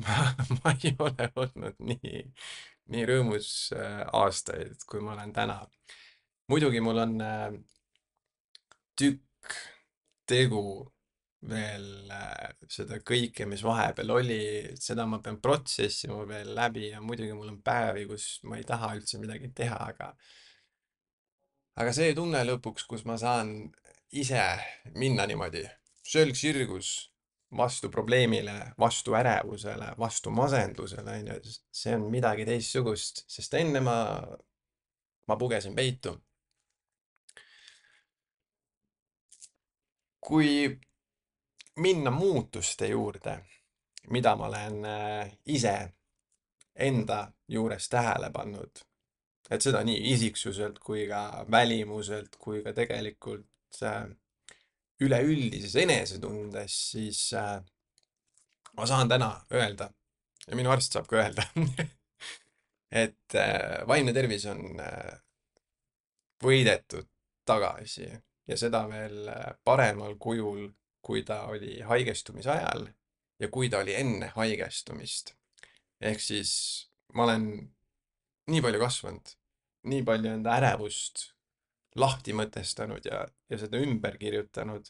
ma, 0.04 0.20
ma 0.60 0.74
ei 0.84 0.94
ole 0.98 1.30
olnud 1.42 1.82
nii, 1.84 2.22
nii 2.94 3.08
rõõmus 3.10 3.50
äh, 3.76 4.04
aastaid, 4.20 4.78
kui 4.88 5.02
ma 5.04 5.14
olen 5.16 5.34
täna. 5.36 5.60
muidugi 6.50 6.80
mul 6.84 7.02
on 7.04 7.20
äh, 7.24 7.50
tükk 8.98 9.58
tegu 10.30 10.64
veel 11.48 12.10
äh, 12.12 12.50
seda 12.68 13.00
kõike, 13.06 13.46
mis 13.48 13.62
vahepeal 13.64 14.12
oli, 14.12 14.42
seda 14.80 15.06
ma 15.08 15.20
pean 15.24 15.40
protsessima 15.40 16.20
veel 16.28 16.52
läbi 16.56 16.90
ja 16.90 17.00
muidugi 17.00 17.32
mul 17.36 17.54
on 17.54 17.62
päevi, 17.64 18.06
kus 18.10 18.26
ma 18.44 18.60
ei 18.60 18.66
taha 18.68 18.92
üldse 18.98 19.20
midagi 19.22 19.52
teha, 19.56 19.78
aga 19.92 20.12
aga 21.76 21.92
see 21.92 22.14
tunne 22.14 22.42
lõpuks, 22.44 22.86
kus 22.88 23.04
ma 23.04 23.16
saan 23.20 23.70
ise 24.10 24.42
minna 24.98 25.26
niimoodi 25.26 25.62
sölg 26.10 26.34
sirgus 26.34 27.10
vastu 27.56 27.90
probleemile, 27.90 28.72
vastu 28.78 29.14
ärevusele, 29.14 29.94
vastu 29.98 30.30
masendusele, 30.30 31.18
onju, 31.18 31.38
see 31.72 31.94
on 31.94 32.06
midagi 32.10 32.46
teistsugust, 32.46 33.24
sest 33.30 33.54
enne 33.58 33.82
ma, 33.82 33.96
ma 35.28 35.36
pugesin 35.36 35.74
peitu. 35.74 36.16
kui 40.30 40.78
minna 41.76 42.10
muutuste 42.10 42.86
juurde, 42.86 43.32
mida 44.14 44.36
ma 44.36 44.46
olen 44.46 44.84
äh, 44.84 45.32
ise 45.46 45.72
enda 46.76 47.32
juures 47.48 47.88
tähele 47.88 48.30
pannud. 48.30 48.84
Et 49.50 49.62
seda 49.62 49.82
nii 49.86 50.12
isiksuselt 50.14 50.78
kui 50.84 51.06
ka 51.10 51.44
välimuselt 51.50 52.36
kui 52.38 52.62
ka 52.64 52.74
tegelikult 52.76 53.82
äh, 53.82 54.04
üleüldises 55.00 55.76
enesetundes, 55.80 56.76
siis 56.92 57.22
äh, 57.38 57.58
ma 58.76 58.86
saan 58.86 59.08
täna 59.10 59.32
öelda 59.52 59.90
ja 60.46 60.58
minu 60.58 60.72
arst 60.72 60.94
saab 60.94 61.08
ka 61.10 61.22
öelda 61.22 61.46
et 63.04 63.38
vaimne 63.86 64.12
tervis 64.14 64.44
on 64.50 64.80
võidetud 66.42 67.06
tagasi 67.46 68.08
ja 68.50 68.56
seda 68.58 68.82
veel 68.90 69.28
paremal 69.64 70.16
kujul 70.18 70.68
kui 71.02 71.22
ta 71.26 71.42
oli 71.50 71.80
haigestumise 71.86 72.50
ajal 72.50 72.88
ja 73.40 73.48
kui 73.48 73.70
ta 73.72 73.80
oli 73.80 73.94
enne 73.96 74.32
haigestumist. 74.36 75.34
ehk 76.00 76.20
siis 76.20 76.52
ma 77.14 77.24
olen 77.24 77.46
nii 78.50 78.62
palju 78.64 78.80
kasvanud, 78.80 79.32
nii 79.88 80.02
palju 80.04 80.32
enda 80.34 80.56
ärevust 80.58 81.30
lahti 81.96 82.34
mõtestanud 82.36 83.06
ja, 83.06 83.24
ja 83.50 83.58
seda 83.58 83.80
ümber 83.82 84.16
kirjutanud, 84.18 84.86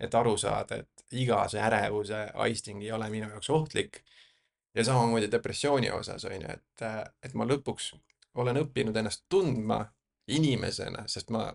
et 0.00 0.14
aru 0.14 0.36
saada, 0.40 0.80
et 0.80 1.16
iga 1.20 1.42
see 1.52 1.60
ärevuse 1.60 2.22
aisting 2.46 2.82
ei 2.82 2.92
ole 2.92 3.10
minu 3.10 3.28
jaoks 3.28 3.50
ohtlik. 3.50 4.04
ja 4.74 4.84
samamoodi 4.84 5.30
depressiooni 5.32 5.90
osas 5.90 6.24
on 6.24 6.42
ju, 6.42 6.48
et, 6.48 6.84
et 7.22 7.34
ma 7.34 7.44
lõpuks 7.44 7.94
olen 8.34 8.56
õppinud 8.56 8.96
ennast 8.96 9.24
tundma 9.28 9.84
inimesena, 10.28 11.08
sest 11.08 11.30
ma 11.30 11.50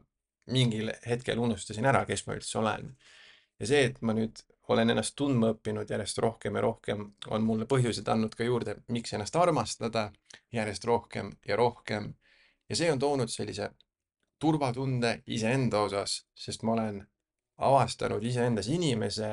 mingil 0.51 0.91
hetkel 1.07 1.39
unustasin 1.39 1.85
ära, 1.85 2.05
kes 2.05 2.27
ma 2.27 2.35
üldse 2.35 2.59
olen 2.59 2.91
ja 3.59 3.69
see, 3.69 3.85
et 3.89 4.01
ma 4.01 4.13
nüüd 4.15 4.41
olen 4.73 4.91
ennast 4.93 5.15
tundma 5.19 5.53
õppinud 5.53 5.89
järjest 5.89 6.19
rohkem 6.23 6.57
ja 6.57 6.63
rohkem, 6.65 7.05
on 7.29 7.45
mulle 7.45 7.67
põhjused 7.69 8.07
andnud 8.11 8.35
ka 8.35 8.47
juurde, 8.47 8.79
miks 8.91 9.13
ennast 9.13 9.35
armastada 9.39 10.09
järjest 10.53 10.85
rohkem 10.89 11.31
ja 11.47 11.57
rohkem. 11.59 12.13
Ja 12.69 12.75
see 12.75 12.91
on 12.91 12.99
toonud 12.99 13.31
sellise 13.31 13.69
turvatunde 14.39 15.21
iseenda 15.27 15.81
osas, 15.85 16.25
sest 16.35 16.63
ma 16.63 16.73
olen 16.75 17.01
avastanud 17.57 18.23
iseendas 18.23 18.67
inimese, 18.67 19.31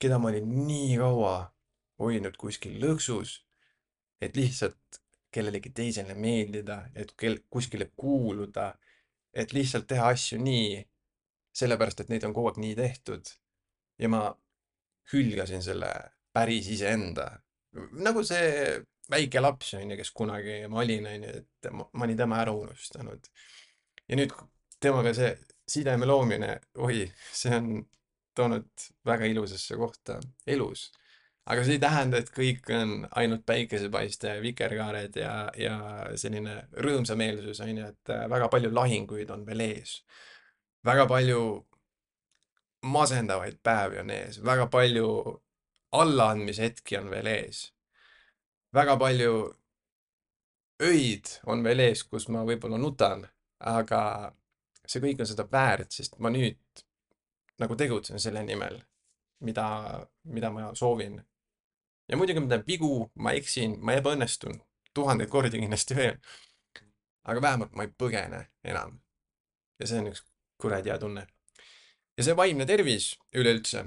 keda 0.00 0.18
ma 0.18 0.30
olin 0.32 0.48
nii 0.66 0.96
kaua 0.98 1.34
hoidnud 2.02 2.36
kuskil 2.40 2.78
lõksus, 2.82 3.42
et 4.22 4.36
lihtsalt 4.36 5.02
kellelegi 5.32 5.72
teisele 5.74 6.14
meeldida, 6.14 6.82
et 6.94 7.12
kel-, 7.18 7.42
kuskile 7.50 7.90
kuuluda, 7.96 8.72
et 9.32 9.52
lihtsalt 9.56 9.86
teha 9.88 10.10
asju 10.12 10.40
nii, 10.42 10.80
sellepärast, 11.56 12.02
et 12.02 12.12
neid 12.12 12.24
on 12.26 12.34
kogu 12.36 12.52
aeg 12.52 12.60
nii 12.62 12.76
tehtud. 12.76 13.36
ja 13.98 14.08
ma 14.08 14.22
hülgasin 15.12 15.62
selle 15.62 15.90
päris 16.32 16.68
iseenda. 16.72 17.28
nagu 17.92 18.24
see 18.24 18.80
väike 19.10 19.40
laps, 19.40 19.74
on 19.74 19.90
ju, 19.90 19.98
kes 19.98 20.12
kunagi 20.16 20.60
ma 20.70 20.82
olin, 20.82 21.06
on 21.10 21.26
ju, 21.26 21.36
et 21.42 21.70
ma, 21.72 21.86
ma 21.92 22.06
olin 22.06 22.16
tema 22.16 22.40
ära 22.42 22.54
unustanud. 22.56 23.28
ja 24.08 24.18
nüüd 24.18 24.34
temaga 24.80 25.14
see 25.14 25.36
sideme 25.68 26.06
loomine, 26.06 26.58
oi, 26.82 27.06
see 27.32 27.54
on 27.56 27.70
toonud 28.36 28.88
väga 29.06 29.28
ilusasse 29.28 29.76
kohta 29.76 30.18
elus. 30.46 30.90
aga 31.46 31.64
see 31.64 31.78
ei 31.78 31.82
tähenda, 31.82 32.18
et 32.18 32.30
kõik 32.30 32.68
on 32.76 33.06
ainult 33.18 33.46
päikesepaiste 33.46 34.36
ja 34.36 34.42
vikerkaared 34.42 35.16
ja, 35.18 35.32
ja 35.58 35.78
selline 36.16 36.60
rõõmsameelsus, 36.72 37.62
on 37.64 37.78
ju, 37.78 37.88
et 37.88 38.14
väga 38.30 38.48
palju 38.52 38.70
lahinguid 38.74 39.30
on 39.34 39.46
veel 39.46 39.66
ees 39.70 40.02
väga 40.84 41.06
palju 41.06 41.42
masendavaid 42.82 43.60
päevi 43.62 44.00
on 44.02 44.10
ees, 44.10 44.40
väga 44.44 44.66
palju 44.70 45.08
allaandmishetki 45.92 46.98
on 46.98 47.10
veel 47.12 47.28
ees. 47.30 47.68
Väga 48.74 48.96
palju 48.98 49.34
öid 50.82 51.28
on 51.46 51.64
veel 51.64 51.84
ees, 51.86 52.04
kus 52.04 52.28
ma 52.28 52.44
võib-olla 52.48 52.78
nutan, 52.80 53.26
aga 53.58 54.32
see 54.86 55.02
kõik 55.02 55.22
on 55.22 55.28
seda 55.28 55.46
väärt, 55.50 55.92
sest 55.92 56.18
ma 56.18 56.32
nüüd 56.32 56.82
nagu 57.62 57.76
tegutsen 57.78 58.18
selle 58.20 58.42
nimel, 58.46 58.80
mida, 59.46 59.66
mida 60.24 60.50
ma 60.50 60.72
soovin. 60.74 61.20
ja 62.08 62.16
muidugi 62.16 62.40
ma 62.40 62.48
teen 62.50 62.66
vigu, 62.66 63.10
ma 63.14 63.32
eksin, 63.38 63.78
ma 63.80 63.94
ebaõnnestun 64.00 64.58
tuhandeid 64.94 65.30
kordi 65.30 65.60
kindlasti 65.60 65.96
veel. 65.96 66.18
aga 67.24 67.42
vähemalt 67.42 67.72
ma 67.72 67.86
ei 67.86 67.92
põgene 67.98 68.46
enam. 68.64 68.98
ja 69.80 69.86
see 69.86 70.02
on 70.02 70.10
üks 70.12 70.24
kuradi 70.60 70.90
hea 70.90 70.98
tunne. 70.98 71.26
ja 72.16 72.24
see 72.26 72.36
vaimne 72.36 72.66
tervis 72.66 73.12
üleüldse. 73.34 73.84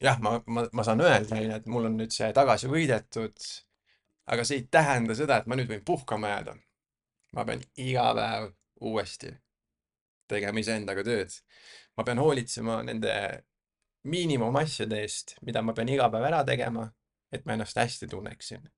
jah, 0.00 0.20
ma, 0.20 0.38
ma, 0.46 0.66
ma 0.72 0.84
saan 0.84 1.00
öelda, 1.04 1.40
et 1.56 1.66
mul 1.66 1.90
on 1.90 1.98
nüüd 2.00 2.14
see 2.14 2.32
tagasi 2.32 2.70
võidetud. 2.72 3.50
Aga 4.28 4.44
see 4.44 4.60
ei 4.60 4.68
tähenda 4.70 5.14
seda, 5.16 5.40
et 5.40 5.46
ma 5.46 5.56
nüüd 5.58 5.70
võin 5.72 5.84
puhkama 5.84 6.32
jääda. 6.34 6.56
ma 7.36 7.44
pean 7.44 7.60
iga 7.76 8.06
päev 8.16 8.50
uuesti 8.80 9.34
tegema 10.28 10.60
iseendaga 10.60 11.04
tööd. 11.04 11.34
ma 11.96 12.04
pean 12.04 12.20
hoolitsema 12.22 12.82
nende 12.86 13.14
miinimumasjade 14.08 15.00
eest, 15.02 15.36
mida 15.46 15.62
ma 15.62 15.74
pean 15.76 15.88
iga 15.92 16.08
päev 16.12 16.26
ära 16.30 16.42
tegema, 16.46 16.86
et 17.32 17.46
ma 17.46 17.56
ennast 17.56 17.76
hästi 17.76 18.08
tunneksin. 18.08 18.68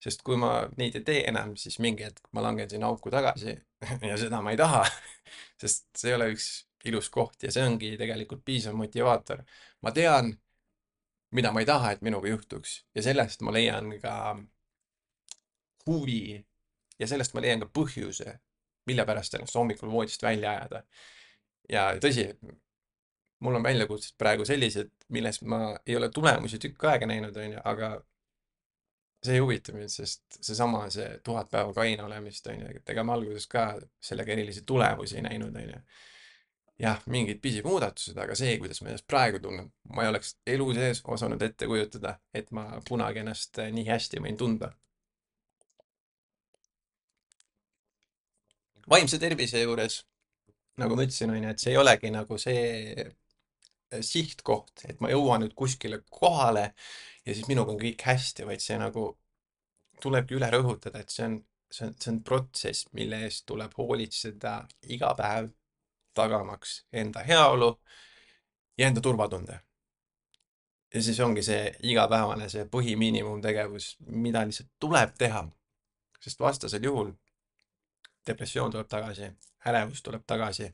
sest 0.00 0.22
kui 0.24 0.36
ma 0.40 0.52
neid 0.80 0.94
ei 0.96 1.04
tee 1.04 1.24
enam, 1.28 1.56
siis 1.60 1.78
mingi 1.78 2.06
hetk 2.06 2.30
ma 2.32 2.42
langen 2.42 2.70
sinna 2.70 2.88
auku 2.88 3.10
tagasi 3.12 3.56
ja 4.10 4.16
seda 4.20 4.40
ma 4.42 4.54
ei 4.54 4.60
taha 4.60 4.84
sest 5.60 5.88
see 5.96 6.12
ei 6.12 6.16
ole 6.16 6.30
üks 6.34 6.46
ilus 6.88 7.10
koht 7.12 7.42
ja 7.44 7.50
see 7.52 7.64
ongi 7.66 7.96
tegelikult 8.00 8.44
piisav 8.44 8.76
motivaator. 8.76 9.42
ma 9.82 9.92
tean, 9.92 10.32
mida 11.36 11.52
ma 11.52 11.60
ei 11.60 11.68
taha, 11.68 11.92
et 11.92 12.02
minuga 12.02 12.32
juhtuks 12.32 12.80
ja 12.94 13.04
sellest 13.04 13.44
ma 13.44 13.52
leian 13.52 13.92
ka 14.00 14.14
huvi 15.90 16.38
ja 17.00 17.08
sellest 17.10 17.34
ma 17.34 17.42
leian 17.44 17.62
ka 17.64 17.70
põhjuse, 17.80 18.38
mille 18.86 19.06
pärast 19.08 19.36
ennast 19.36 19.56
hommikul 19.58 19.90
voodist 19.92 20.22
välja 20.22 20.56
ajada. 20.56 20.82
ja 21.70 21.86
tõsi, 22.02 22.26
mul 23.40 23.56
on 23.58 23.64
väljakutsed 23.64 24.16
praegu 24.18 24.44
sellised, 24.44 24.90
milles 25.08 25.42
ma 25.42 25.60
ei 25.86 25.96
ole 25.96 26.10
tulemusi 26.14 26.58
tükk 26.58 26.84
aega 26.90 27.08
näinud, 27.08 27.36
onju, 27.36 27.60
aga 27.64 27.92
see 29.24 29.36
ei 29.36 29.42
huvita 29.42 29.72
mind, 29.76 29.92
sest 29.92 30.40
seesama, 30.40 30.86
see 30.92 31.08
tuhat 31.24 31.50
päeva 31.52 31.72
kaine 31.76 32.04
olemist, 32.04 32.46
on 32.52 32.62
ju, 32.62 32.70
et 32.80 32.92
ega 32.94 33.04
ma 33.04 33.16
alguses 33.18 33.46
ka 33.50 33.66
sellega 34.04 34.32
erilisi 34.32 34.64
tulemusi 34.66 35.18
ei 35.20 35.26
näinud, 35.28 35.56
on 35.56 35.74
ju. 35.74 35.80
jah, 36.80 37.02
mingid 37.12 37.42
pisimuudatused, 37.44 38.16
aga 38.16 38.34
see, 38.38 38.54
kuidas 38.58 38.80
ma 38.80 38.88
ennast 38.88 39.04
praegu 39.08 39.40
tunnen, 39.44 39.68
ma 39.92 40.06
ei 40.06 40.12
oleks 40.12 40.38
elu 40.48 40.70
sees 40.78 41.02
osanud 41.04 41.42
ette 41.44 41.68
kujutada, 41.68 42.14
et 42.34 42.48
ma 42.56 42.64
kunagi 42.88 43.20
ennast 43.20 43.60
nii 43.76 43.84
hästi 43.88 44.22
võin 44.24 44.40
tunda. 44.40 44.72
Vaimse 48.90 49.18
tervise 49.22 49.62
juures, 49.62 50.00
nagu 50.80 50.96
ma 50.96 51.06
ütlesin, 51.06 51.30
on 51.30 51.44
ju, 51.44 51.50
et 51.52 51.62
see 51.62 51.74
ei 51.74 51.80
olegi 51.80 52.10
nagu 52.14 52.38
see 52.40 53.06
sihtkoht, 54.06 54.84
et 54.88 55.00
ma 55.02 55.10
jõuan 55.10 55.42
nüüd 55.44 55.54
kuskile 55.58 56.02
kohale 56.10 56.70
ja 57.26 57.34
siis 57.34 57.48
minuga 57.50 57.74
on 57.74 57.80
kõik 57.80 58.02
hästi, 58.06 58.46
vaid 58.46 58.62
see 58.62 58.78
nagu 58.80 59.06
tulebki 60.02 60.36
üle 60.38 60.50
rõhutada, 60.52 61.02
et 61.02 61.10
see 61.12 61.26
on, 61.26 61.38
see 61.70 61.88
on, 61.88 61.96
see 61.98 62.12
on 62.12 62.20
protsess, 62.26 62.86
mille 62.96 63.24
eest 63.26 63.44
tuleb 63.50 63.74
hoolitseda 63.78 64.60
iga 64.94 65.10
päev, 65.18 65.50
tagamaks 66.16 66.84
enda 67.02 67.22
heaolu 67.26 67.74
ja 68.78 68.88
enda 68.88 69.02
turvatunde. 69.04 69.60
ja 70.94 71.02
siis 71.02 71.20
ongi 71.20 71.42
see 71.46 71.74
igapäevane, 71.86 72.48
see 72.50 72.64
põhimiinimumtegevus, 72.66 73.96
mida 74.06 74.42
lihtsalt 74.46 74.70
tuleb 74.80 75.14
teha. 75.18 75.48
sest 76.20 76.40
vastasel 76.40 76.84
juhul 76.84 77.12
depressioon 78.30 78.72
tuleb 78.74 78.88
tagasi, 78.88 79.30
ärevus 79.66 80.02
tuleb 80.06 80.24
tagasi. 80.26 80.70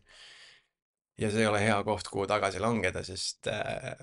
ja 1.19 1.31
see 1.31 1.41
ei 1.41 1.47
ole 1.49 1.61
hea 1.61 1.77
koht, 1.85 2.09
kuhu 2.13 2.27
tagasi 2.29 2.61
langeda, 2.61 3.03
sest 3.05 3.49
äh, 3.49 3.97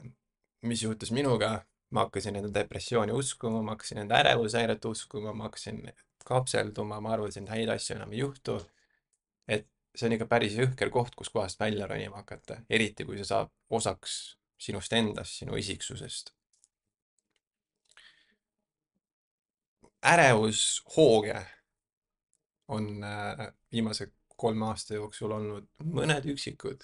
mis 0.61 0.83
juhtus 0.83 1.11
minuga, 1.11 1.59
ma 1.93 2.07
hakkasin 2.07 2.39
enda 2.39 2.53
depressiooni 2.53 3.13
uskuma, 3.13 3.61
ma 3.61 3.75
hakkasin 3.75 4.03
enda 4.03 4.17
ärevushäiret 4.23 4.85
uskuma, 4.85 5.33
ma 5.33 5.49
hakkasin 5.49 5.83
kapselduma, 6.25 6.99
ma 7.01 7.13
arvasin, 7.13 7.43
et 7.43 7.53
häid 7.53 7.73
asju 7.73 7.97
enam 7.97 8.13
ei 8.13 8.23
juhtu. 8.23 8.59
et 9.47 9.67
see 9.95 10.07
on 10.07 10.15
ikka 10.15 10.25
päris 10.29 10.55
jõhker 10.57 10.89
koht, 10.89 11.15
kuskohast 11.19 11.59
välja 11.59 11.87
ronima 11.87 12.23
hakata, 12.23 12.61
eriti 12.69 13.05
kui 13.05 13.19
see 13.19 13.27
saab 13.29 13.51
osaks 13.69 14.37
sinust 14.57 14.93
endast, 14.93 15.41
sinu 15.41 15.59
isiksusest. 15.59 16.33
ärevushooge 20.03 21.37
on 22.67 23.03
äh, 23.03 23.47
viimase 23.71 24.11
kolme 24.37 24.65
aasta 24.65 24.95
jooksul 24.97 25.31
olnud 25.31 25.67
mõned 25.83 26.25
üksikud. 26.33 26.83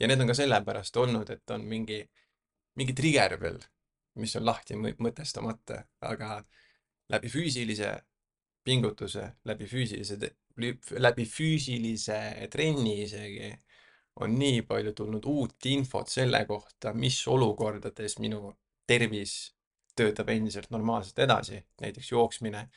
Ja 0.00 0.06
need 0.06 0.20
on 0.20 0.30
ka 0.30 0.36
sellepärast 0.38 0.96
olnud, 0.96 1.30
et 1.30 1.50
on 1.50 1.64
mingi, 1.66 2.02
mingi 2.78 2.94
trigger 2.94 3.34
veel 3.40 3.58
mis 4.18 4.36
on 4.36 4.46
lahti 4.46 4.76
mõtestamata, 4.78 5.82
aga 6.06 6.38
läbi 7.12 7.30
füüsilise 7.32 7.92
pingutuse, 8.64 9.24
läbi 9.48 9.68
füüsilise, 9.70 10.18
läbi 10.98 11.24
füüsilise 11.28 12.18
trenni 12.52 12.98
isegi 13.04 13.52
on 14.24 14.34
nii 14.34 14.64
palju 14.66 14.92
tulnud 14.98 15.26
uut 15.30 15.66
infot 15.70 16.10
selle 16.10 16.42
kohta, 16.46 16.92
mis 16.92 17.20
olukordades 17.30 18.18
minu 18.18 18.52
tervis 18.86 19.54
töötab 19.98 20.30
endiselt 20.34 20.70
normaalselt 20.70 21.18
edasi, 21.22 21.60
näiteks 21.80 22.12
jooksmine 22.12 22.68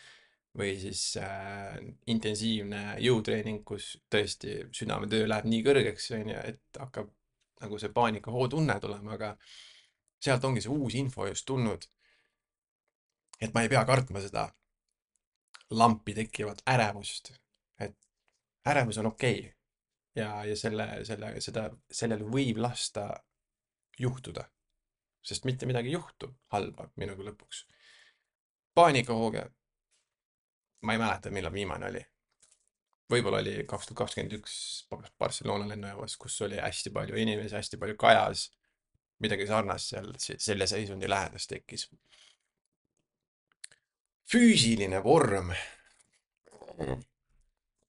või 0.58 0.76
siis 0.80 1.02
äh, 1.22 1.78
intensiivne 2.12 2.98
jõutreening, 3.00 3.64
kus 3.66 3.94
tõesti 4.12 4.58
südametöö 4.76 5.28
läheb 5.30 5.48
nii 5.48 5.64
kõrgeks, 5.64 6.10
on 6.18 6.34
ju, 6.34 6.40
et 6.54 6.80
hakkab 6.80 7.12
nagu 7.62 7.80
see 7.80 7.94
paanikahootunne 7.94 8.80
tulema, 8.84 9.16
aga 9.16 9.36
sealt 10.22 10.46
ongi 10.46 10.64
see 10.64 10.74
uus 10.74 10.98
info 11.00 11.28
just 11.30 11.46
tulnud. 11.48 11.88
et 13.42 13.54
ma 13.54 13.64
ei 13.64 13.70
pea 13.70 13.82
kartma 13.86 14.22
seda 14.22 14.50
lampi 15.72 16.14
tekkivat 16.14 16.62
ärevust. 16.70 17.34
et 17.80 17.98
ärevus 18.68 18.98
on 18.98 19.06
okei 19.06 19.40
okay. 19.40 19.52
ja, 20.16 20.46
ja 20.46 20.56
selle, 20.56 20.88
selle, 21.06 21.34
seda, 21.42 21.70
sellel 21.92 22.26
võib 22.32 22.58
lasta 22.58 23.08
juhtuda. 24.00 24.46
sest 25.22 25.46
mitte 25.46 25.66
midagi 25.66 25.88
ei 25.88 25.94
juhtu 25.94 26.34
halba 26.52 26.90
minuga 26.96 27.24
lõpuks. 27.24 27.66
paanikahooge. 28.74 29.46
Ma 30.82 30.94
ei 30.94 31.00
mäleta, 31.02 31.32
millal 31.32 31.54
viimane 31.54 31.90
oli. 31.90 32.02
võib-olla 33.12 33.42
oli 33.44 33.66
kaks 33.68 33.90
tuhat 33.90 33.98
kakskümmend 33.98 34.38
üks 34.38 34.54
Barcelona 35.20 35.68
lennujaamas, 35.68 36.16
kus 36.18 36.38
oli 36.42 36.62
hästi 36.62 36.94
palju 36.96 37.18
inimesi, 37.20 37.56
hästi 37.56 37.78
palju 37.78 37.98
kajas 38.00 38.48
midagi 39.22 39.48
sarnast 39.48 39.92
seal 39.92 40.10
selle 40.22 40.68
seisundi 40.68 41.10
lähedast 41.10 41.50
tekkis. 41.50 41.90
füüsiline 44.32 45.04
vorm. 45.04 45.52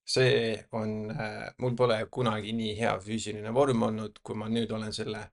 see 0.04 0.66
on, 0.72 1.10
äh, 1.10 1.54
mul 1.58 1.76
pole 1.76 2.06
kunagi 2.10 2.52
nii 2.52 2.72
hea 2.78 2.98
füüsiline 3.00 3.54
vorm 3.54 3.82
olnud, 3.82 4.18
kui 4.22 4.36
ma 4.36 4.48
nüüd 4.48 4.72
olen 4.74 4.92
selle 4.92 5.30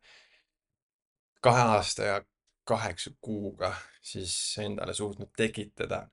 kahe 1.42 1.64
aasta 1.74 2.04
ja 2.04 2.22
kaheksa 2.64 3.12
kuuga 3.22 3.74
siis 4.02 4.58
endale 4.62 4.94
suutnud 4.94 5.32
tekitada. 5.38 6.08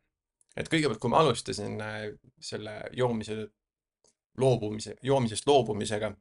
Et 0.57 0.69
kõigepealt, 0.73 1.01
kui 1.01 1.13
ma 1.13 1.23
alustasin 1.25 1.81
äh, 1.81 2.03
selle 2.41 2.81
joomise 2.97 3.47
loobumise, 4.39 4.97
joomisest 5.03 5.47
loobumisega, 5.49 6.13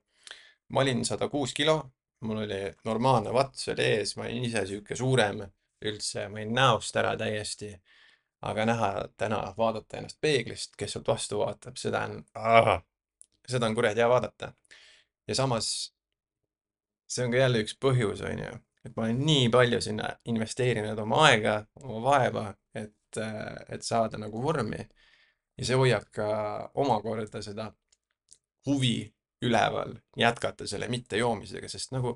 ma 0.70 0.82
olin 0.82 1.06
sada 1.06 1.28
kuus 1.30 1.54
kilo 1.54 1.82
mul 2.26 2.38
oli 2.38 2.74
normaalne 2.84 3.34
vats 3.34 3.70
oli 3.70 3.84
ees, 3.84 4.16
ma 4.18 4.24
olin 4.24 4.46
ise 4.48 4.66
sihuke 4.66 4.96
suurem 4.96 5.44
üldse, 5.86 6.28
ma 6.30 6.40
olin 6.40 6.54
näost 6.56 6.96
ära 6.96 7.16
täiesti. 7.18 7.76
aga 8.46 8.66
näha 8.66 8.90
täna, 9.18 9.40
vaadata 9.58 9.98
ennast 9.98 10.20
peeglist, 10.22 10.76
kes 10.78 10.92
sealt 10.94 11.08
vastu 11.08 11.40
vaatab, 11.40 11.80
seda 11.82 12.04
on, 12.06 12.20
seda 13.48 13.66
on 13.66 13.76
kuradi 13.76 14.04
hea 14.04 14.10
vaadata. 14.10 14.52
ja 15.28 15.36
samas 15.36 15.70
see 17.08 17.26
on 17.26 17.32
ka 17.32 17.38
jälle 17.38 17.64
üks 17.64 17.78
põhjus, 17.82 18.22
on 18.22 18.40
ju, 18.40 18.52
et 18.86 18.96
ma 18.96 19.08
olen 19.08 19.26
nii 19.26 19.50
palju 19.50 19.82
sinna 19.82 20.10
investeerinud 20.26 21.00
oma 21.00 21.24
aega, 21.30 21.56
oma 21.82 22.02
vaeva, 22.04 22.46
et, 23.22 23.76
et 23.78 23.84
saada 23.84 24.20
nagu 24.22 24.42
vormi. 24.44 24.82
ja 25.58 25.66
see 25.66 25.78
hoiab 25.80 26.10
ka 26.12 26.28
omakorda 26.76 27.42
seda 27.42 27.70
huvi 28.68 29.06
üleval, 29.46 29.94
jätkata 30.18 30.68
selle 30.68 30.88
mittejoomisega, 30.92 31.70
sest 31.70 31.94
nagu 31.96 32.16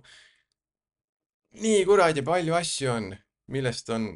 nii 1.61 1.85
kuradi 1.85 2.23
palju 2.25 2.55
asju 2.57 2.91
on, 2.91 3.09
millest 3.53 3.89
on 3.95 4.09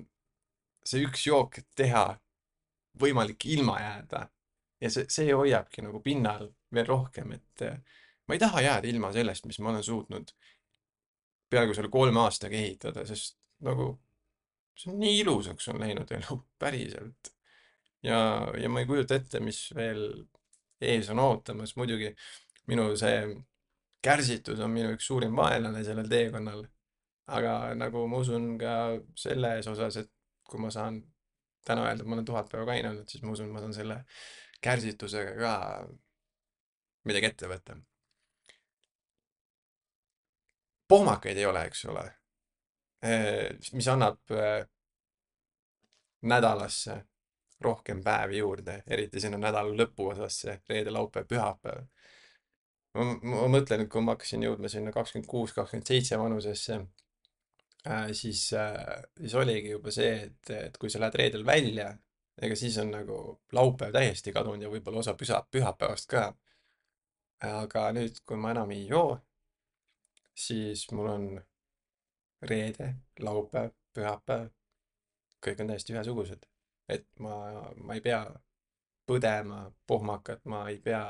see 0.84 1.04
üks 1.08 1.28
jook 1.28 1.60
teha 1.76 2.06
võimalik 3.00 3.46
ilma 3.50 3.80
jääda. 3.82 4.28
ja 4.82 4.90
see, 4.92 5.06
see 5.10 5.34
hoiabki 5.34 5.82
nagu 5.86 6.02
pinnal 6.04 6.50
veel 6.74 6.88
rohkem, 6.88 7.32
et 7.38 7.64
ma 8.28 8.36
ei 8.36 8.42
taha 8.42 8.62
jääda 8.62 8.90
ilma 8.90 9.12
sellest, 9.16 9.46
mis 9.46 9.60
ma 9.60 9.72
olen 9.72 9.84
suutnud 9.84 10.34
peaaegu 11.50 11.76
selle 11.78 11.90
kolme 11.94 12.20
aastaga 12.20 12.58
ehitada, 12.58 13.06
sest 13.06 13.38
nagu 13.64 13.94
see 14.78 14.92
on 14.94 15.00
nii 15.00 15.20
ilusaks 15.22 15.68
on 15.74 15.80
läinud 15.84 16.12
elu, 16.18 16.38
päriselt. 16.62 17.34
ja, 18.04 18.20
ja 18.60 18.70
ma 18.70 18.84
ei 18.84 18.90
kujuta 18.90 19.16
ette, 19.20 19.40
mis 19.40 19.66
veel 19.76 20.06
ees 20.84 21.10
on 21.14 21.22
ootamas, 21.24 21.76
muidugi 21.80 22.12
minu 22.68 22.90
see 23.00 23.18
kärsitus 24.04 24.60
on 24.64 24.72
minu 24.74 24.94
üks 24.96 25.08
suurim 25.08 25.36
vaenlane 25.36 25.84
sellel 25.88 26.10
teekonnal. 26.12 26.66
aga 27.34 27.74
nagu 27.80 28.08
ma 28.12 28.20
usun 28.20 28.58
ka 28.60 28.74
selles 29.16 29.68
osas, 29.72 29.98
et 30.02 30.10
kui 30.50 30.60
ma 30.60 30.72
saan 30.72 31.00
täna 31.64 31.86
öelda, 31.88 32.04
et 32.04 32.10
ma 32.10 32.18
olen 32.18 32.26
tuhat 32.28 32.50
päeva 32.52 32.66
kaine 32.68 32.90
olnud, 32.90 33.08
siis 33.08 33.24
ma 33.24 33.32
usun, 33.32 33.52
ma 33.54 33.62
saan 33.64 33.74
selle 33.74 34.02
kärsitusega 34.64 35.38
ka 35.40 35.54
midagi 37.08 37.32
ette 37.32 37.48
võtta. 37.52 37.78
pohmakaid 40.88 41.40
ei 41.40 41.46
ole, 41.48 41.64
eks 41.70 41.86
ole. 41.90 42.04
Mis 43.04 43.88
annab 43.92 44.32
nädalasse 46.24 47.02
rohkem 47.64 48.04
päevi 48.04 48.38
juurde, 48.38 48.78
eriti 48.88 49.20
sinna 49.20 49.38
nädala 49.38 49.76
lõpuosasse, 49.76 50.62
reede, 50.70 50.92
laupäev, 50.92 51.28
pühapäev 51.28 51.84
ma, 52.94 53.48
mõtlen, 53.52 53.84
et 53.84 53.92
kui 53.92 54.04
ma 54.06 54.16
hakkasin 54.16 54.46
jõudma 54.46 54.72
sinna 54.72 54.94
kakskümmend 54.96 55.30
kuus, 55.30 55.54
kakskümmend 55.56 55.90
seitse 55.90 56.20
vanusesse 56.20 56.80
äh,, 57.88 58.10
siis 58.18 58.46
äh,, 58.58 59.04
siis 59.20 59.36
oligi 59.40 59.74
juba 59.74 59.94
see, 59.96 60.14
et, 60.28 60.54
et 60.70 60.80
kui 60.82 60.92
sa 60.94 61.02
lähed 61.02 61.18
reedel 61.22 61.46
välja, 61.48 61.90
ega 62.42 62.58
siis 62.58 62.78
on 62.82 62.94
nagu 62.94 63.20
laupäev 63.56 63.94
täiesti 63.96 64.34
kadunud 64.36 64.66
ja 64.66 64.72
võib-olla 64.72 65.04
osa 65.04 65.16
püha, 65.18 65.44
pühapäevast 65.52 66.10
ka. 66.10 66.32
aga 67.44 67.90
nüüd, 67.92 68.22
kui 68.26 68.38
ma 68.40 68.54
enam 68.54 68.72
ei 68.72 68.86
joo, 68.88 69.18
siis 70.46 70.86
mul 70.96 71.10
on 71.12 71.26
reede, 72.50 72.94
laupäev, 73.20 73.72
pühapäev, 73.94 74.50
kõik 75.44 75.62
on 75.62 75.72
täiesti 75.72 75.96
ühesugused. 75.96 76.50
et 76.90 77.06
ma, 77.20 77.36
ma 77.80 77.96
ei 77.96 78.02
pea 78.04 78.26
põdema 79.08 79.66
pohmakat, 79.88 80.44
ma 80.46 80.66
ei 80.70 80.80
pea 80.84 81.06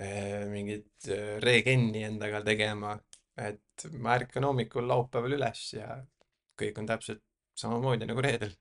Eh, 0.00 0.46
mingit 0.48 1.08
eh, 1.12 1.36
regenni 1.42 2.04
endaga 2.06 2.40
tegema, 2.46 2.94
et 3.36 3.84
ma 4.00 4.14
ärkan 4.16 4.46
hommikul 4.46 4.86
laupäeval 4.88 5.34
üles 5.36 5.64
ja 5.74 5.98
kõik 6.60 6.78
on 6.80 6.86
täpselt 6.88 7.20
samamoodi 7.58 8.08
nagu 8.08 8.22
reedel. 8.24 8.54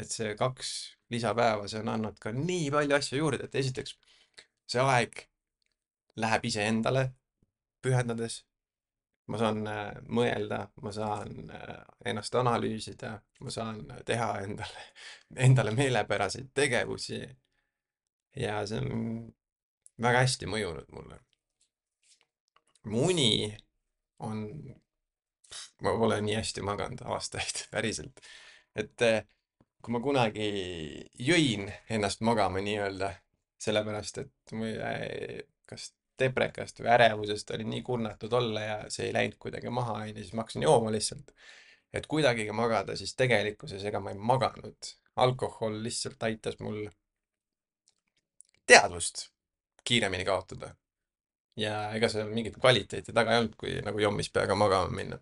et 0.00 0.08
see 0.08 0.30
kaks 0.32 0.68
lisapäeva, 1.12 1.66
see 1.68 1.82
on 1.82 1.90
andnud 1.92 2.16
ka 2.22 2.30
nii 2.32 2.70
palju 2.72 2.94
asju 2.96 3.18
juurde, 3.18 3.44
et 3.44 3.56
esiteks 3.60 3.98
see 4.72 4.80
aeg 4.80 5.26
läheb 6.16 6.46
iseendale, 6.48 7.02
pühendades. 7.84 8.38
Ma 9.30 9.38
saan 9.38 9.62
äh, 9.70 9.90
mõelda, 10.10 10.60
ma 10.82 10.92
saan 10.94 11.50
äh, 11.54 11.76
ennast 12.10 12.34
analüüsida, 12.38 13.14
ma 13.44 13.54
saan 13.54 13.82
teha 14.06 14.30
endale, 14.44 14.84
endale 15.46 15.74
meelepäraseid 15.76 16.50
tegevusi. 16.54 17.22
ja 18.36 18.60
see 18.66 18.78
on 18.78 19.32
väga 20.00 20.22
hästi 20.24 20.48
mõjunud 20.50 20.92
mulle. 20.94 21.18
mu 22.90 23.06
uni 23.10 23.56
on, 24.26 24.46
ma 25.82 25.96
pole 25.98 26.20
nii 26.24 26.38
hästi 26.38 26.64
maganud 26.66 27.02
aastaid, 27.04 27.66
päriselt. 27.74 28.20
et 28.74 29.06
äh, 29.06 29.22
kui 29.80 29.94
ma 29.94 30.02
kunagi 30.04 30.50
jõin 31.18 31.70
ennast 31.88 32.20
magama 32.26 32.60
nii-öelda, 32.64 33.14
sellepärast 33.60 34.18
et 34.24 34.52
mul 34.56 34.74
jäi 34.74 35.42
kas 35.70 35.92
deprekast 36.20 36.82
või 36.82 36.92
ärevusest 36.94 37.50
oli 37.56 37.66
nii 37.68 37.82
kurnatud 37.86 38.32
olla 38.36 38.62
ja 38.66 38.76
see 38.92 39.08
ei 39.08 39.16
läinud 39.16 39.38
kuidagi 39.42 39.72
maha, 39.74 39.98
onju, 40.04 40.14
siis 40.18 40.32
ma 40.34 40.44
hakkasin 40.44 40.66
jooma 40.66 40.92
lihtsalt. 40.94 41.34
et 41.92 42.06
kuidagigi 42.06 42.52
magada, 42.54 42.96
siis 42.96 43.16
tegelikkuses 43.18 43.84
ega 43.84 44.00
ma 44.00 44.12
ei 44.14 44.18
maganud. 44.18 44.92
alkohol 45.16 45.82
lihtsalt 45.82 46.22
aitas 46.22 46.58
mul 46.60 46.86
teadvust 48.66 49.28
kiiremini 49.84 50.24
kaotada. 50.24 50.74
ja 51.56 51.90
ega 51.96 52.08
seal 52.08 52.30
mingit 52.30 52.56
kvaliteeti 52.60 53.12
taga 53.12 53.34
ei 53.34 53.42
olnud, 53.42 53.56
kui 53.58 53.80
nagu 53.84 53.98
jommis 53.98 54.30
peaga 54.30 54.54
magama 54.54 54.94
minna. 54.96 55.18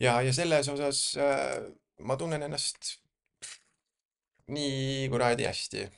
ja, 0.00 0.20
ja 0.22 0.32
selles 0.32 0.68
osas 0.68 1.02
äh, 1.16 1.68
ma 1.98 2.16
tunnen 2.16 2.42
ennast 2.42 2.98
nii 4.48 5.08
kuradi 5.12 5.44
hästi 5.44 5.88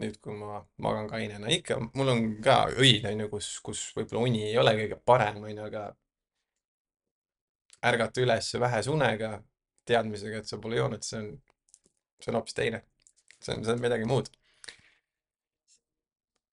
nüüd, 0.00 0.18
kui 0.22 0.34
ma 0.36 0.60
magan 0.82 1.06
kainena, 1.10 1.50
ikka 1.54 1.78
mul 1.94 2.10
on 2.10 2.22
ka 2.44 2.64
öid, 2.72 3.04
onju, 3.10 3.28
kus, 3.30 3.50
kus 3.64 3.82
võib-olla 3.96 4.24
uni 4.26 4.42
ei 4.48 4.56
ole 4.58 4.74
kõige 4.78 4.98
parem, 5.06 5.42
onju, 5.42 5.66
aga 5.68 5.84
ärgata 7.84 8.24
üles 8.24 8.48
vähese 8.60 8.90
unega, 8.90 9.36
teadmisega, 9.88 10.40
et 10.40 10.50
sa 10.50 10.58
pole 10.60 10.80
joonud, 10.80 11.04
see 11.04 11.20
on, 11.20 11.30
see 12.22 12.32
on 12.32 12.40
hoopis 12.40 12.56
teine. 12.56 12.82
see 13.38 13.54
on, 13.54 13.64
see 13.64 13.76
on 13.76 13.82
midagi 13.82 14.08
muud. 14.08 14.30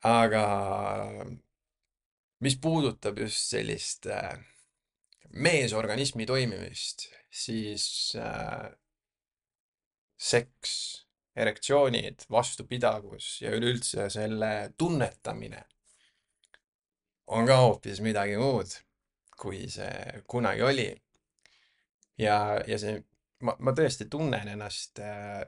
aga 0.06 0.46
mis 2.42 2.56
puudutab 2.58 3.20
just 3.22 3.52
sellist 3.54 4.08
äh, 4.10 4.34
meesorganismi 5.30 6.26
toimimist, 6.26 7.06
siis 7.30 7.86
äh, 8.18 8.72
seks 10.18 10.76
erektsioonid, 11.36 12.26
vastupidavus 12.32 13.42
ja 13.42 13.52
üleüldse 13.56 14.10
selle 14.10 14.74
tunnetamine 14.78 15.64
on 17.28 17.48
ka 17.48 17.56
hoopis 17.62 18.02
midagi 18.04 18.36
muud, 18.38 18.74
kui 19.40 19.70
see 19.72 20.22
kunagi 20.28 20.62
oli. 20.62 20.90
ja, 22.18 22.60
ja 22.68 22.78
see, 22.78 23.00
ma, 23.42 23.56
ma 23.60 23.72
tõesti 23.78 24.10
tunnen 24.12 24.52
ennast 24.52 25.00
äh, 25.00 25.46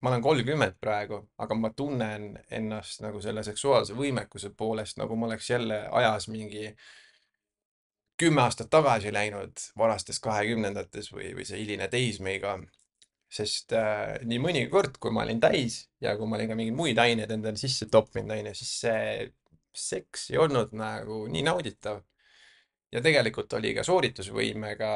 ma 0.00 0.10
olen 0.12 0.22
kolmkümmend 0.22 0.78
praegu, 0.80 1.20
aga 1.38 1.54
ma 1.58 1.70
tunnen 1.76 2.30
ennast 2.50 3.02
nagu 3.02 3.20
selle 3.20 3.42
seksuaalse 3.42 3.96
võimekuse 3.98 4.52
poolest, 4.56 4.98
nagu 5.02 5.16
ma 5.16 5.26
oleks 5.26 5.50
jälle 5.50 5.80
ajas 5.90 6.28
mingi 6.28 6.70
kümme 8.18 8.42
aastat 8.42 8.70
tagasi 8.70 9.12
läinud, 9.12 9.58
varastes 9.78 10.20
kahekümnendates 10.20 11.12
või, 11.12 11.32
või 11.34 11.46
see 11.46 11.60
hiline 11.62 11.88
teismeiga 11.88 12.56
sest 13.28 13.74
äh, 13.76 14.16
nii 14.24 14.40
mõnigi 14.40 14.70
kord, 14.72 14.96
kui 15.00 15.12
ma 15.12 15.24
olin 15.26 15.40
täis 15.42 15.82
ja 16.00 16.14
kui 16.16 16.28
ma 16.28 16.38
olin 16.38 16.48
ka 16.48 16.56
mingeid 16.56 16.76
muid 16.76 17.00
aineid 17.02 17.32
endale 17.34 17.60
sisse 17.60 17.88
toppinud, 17.92 18.32
onju, 18.38 18.54
siis 18.56 18.72
see 18.86 19.02
seks 19.78 20.30
ei 20.32 20.40
olnud 20.40 20.72
nagu 20.76 21.26
nii 21.30 21.44
nauditav. 21.46 22.02
ja 22.92 23.02
tegelikult 23.04 23.52
oli 23.52 23.74
ka 23.76 23.84
sooritusvõimega, 23.84 24.90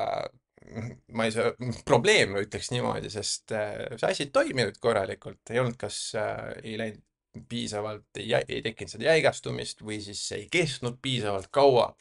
ma 1.13 1.27
ei 1.29 1.35
saa, 1.35 1.53
probleem, 1.85 2.39
ütleks 2.41 2.71
niimoodi, 2.73 3.11
sest 3.13 3.53
äh, 3.53 4.01
ei 4.09 4.31
toiminud 4.33 4.79
korralikult, 4.81 5.43
ei 5.53 5.61
olnud 5.61 5.77
kas 5.81 5.99
äh, 6.17 6.55
ei 6.63 6.79
läinud 6.81 7.03
piisavalt, 7.49 8.09
ei, 8.21 8.33
ei 8.49 8.63
tekkinud 8.65 8.93
seda 8.93 9.09
jäigastumist 9.09 9.85
või 9.85 10.01
siis 10.05 10.25
ei 10.37 10.49
kestnud 10.53 10.99
piisavalt 11.05 11.49
kaua. 11.53 11.93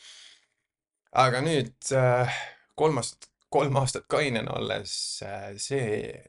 aga 1.11 1.43
nüüd 1.43 1.91
äh, 1.95 2.39
kolmast 2.75 3.30
kolm 3.51 3.75
aastat 3.81 4.07
kainena 4.11 4.55
olles 4.55 4.93
äh, 5.27 5.51
see 5.59 6.23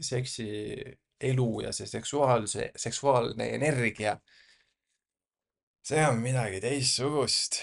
seksielu 0.00 1.48
ja 1.64 1.72
see 1.72 1.88
seksuaalse, 1.88 2.70
seksuaalne 2.76 3.48
energia, 3.56 4.16
see 5.86 6.04
on 6.06 6.20
midagi 6.20 6.60
teistsugust. 6.60 7.62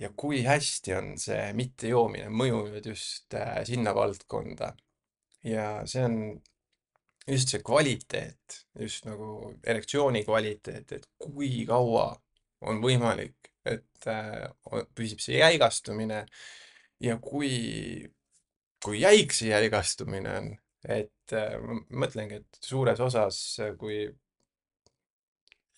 ja 0.00 0.08
kui 0.16 0.42
hästi 0.44 0.94
on 0.96 1.08
see 1.20 1.50
mittejoomine 1.52 2.30
mõjunud 2.32 2.86
just 2.92 3.34
äh, 3.36 3.60
sinna 3.68 3.94
valdkonda. 3.94 4.74
ja 5.44 5.66
see 5.86 6.04
on 6.04 6.16
just 7.28 7.52
see 7.52 7.62
kvaliteet, 7.64 8.60
just 8.80 9.08
nagu 9.08 9.54
erektsiooni 9.64 10.24
kvaliteet, 10.24 10.92
et 10.92 11.08
kui 11.18 11.64
kaua 11.68 12.12
on 12.68 12.80
võimalik, 12.84 13.52
et 13.64 14.08
äh, 14.08 14.48
püsib 14.94 15.20
see 15.24 15.40
jäigastumine 15.40 16.26
ja 17.00 17.16
kui 17.24 17.52
kui 18.84 19.00
jäik 19.00 19.34
see 19.36 19.50
jäigastumine 19.50 20.36
on, 20.38 20.50
et 20.88 21.34
äh, 21.36 21.56
ma 21.60 21.76
mõtlengi, 22.04 22.40
et 22.40 22.60
suures 22.64 23.00
osas, 23.04 23.40
äh, 23.60 23.74
kui 23.80 24.02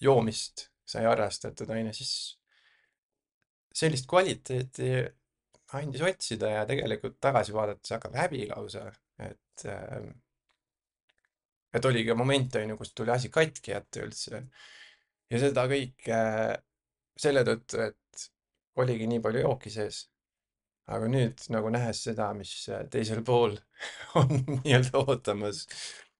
joomist 0.02 0.68
sai 0.86 1.06
harrastatud, 1.06 1.70
onju, 1.70 1.94
siis 1.96 2.14
sellist 3.72 4.08
kvaliteeti 4.10 4.90
andis 5.78 6.02
otsida 6.04 6.50
ja 6.58 6.66
tegelikult 6.68 7.16
tagasi 7.22 7.54
vaadates 7.56 7.94
hakkab 7.94 8.18
häbi 8.20 8.44
lausa, 8.50 8.90
et 9.22 9.66
äh, 9.70 10.12
et 11.72 11.88
oli 11.88 12.04
ka 12.04 12.14
momente, 12.18 12.60
onju, 12.60 12.76
kus 12.76 12.92
tuli 12.94 13.14
asi 13.14 13.32
katki 13.32 13.72
jätta 13.72 14.04
üldse. 14.04 14.44
ja 15.32 15.40
seda 15.40 15.64
kõike 15.70 16.18
selle 17.16 17.44
tõttu, 17.48 17.80
et 17.86 18.26
oligi 18.82 19.08
nii 19.08 19.20
palju 19.24 19.46
jooki 19.46 19.72
sees 19.72 20.04
aga 20.90 21.08
nüüd 21.10 21.44
nagu 21.54 21.70
nähes 21.72 22.02
seda, 22.06 22.30
mis 22.36 22.52
äh, 22.72 22.86
teisel 22.90 23.22
pool 23.26 23.56
on 24.20 24.32
nii-öelda 24.62 25.02
ootamas, 25.02 25.64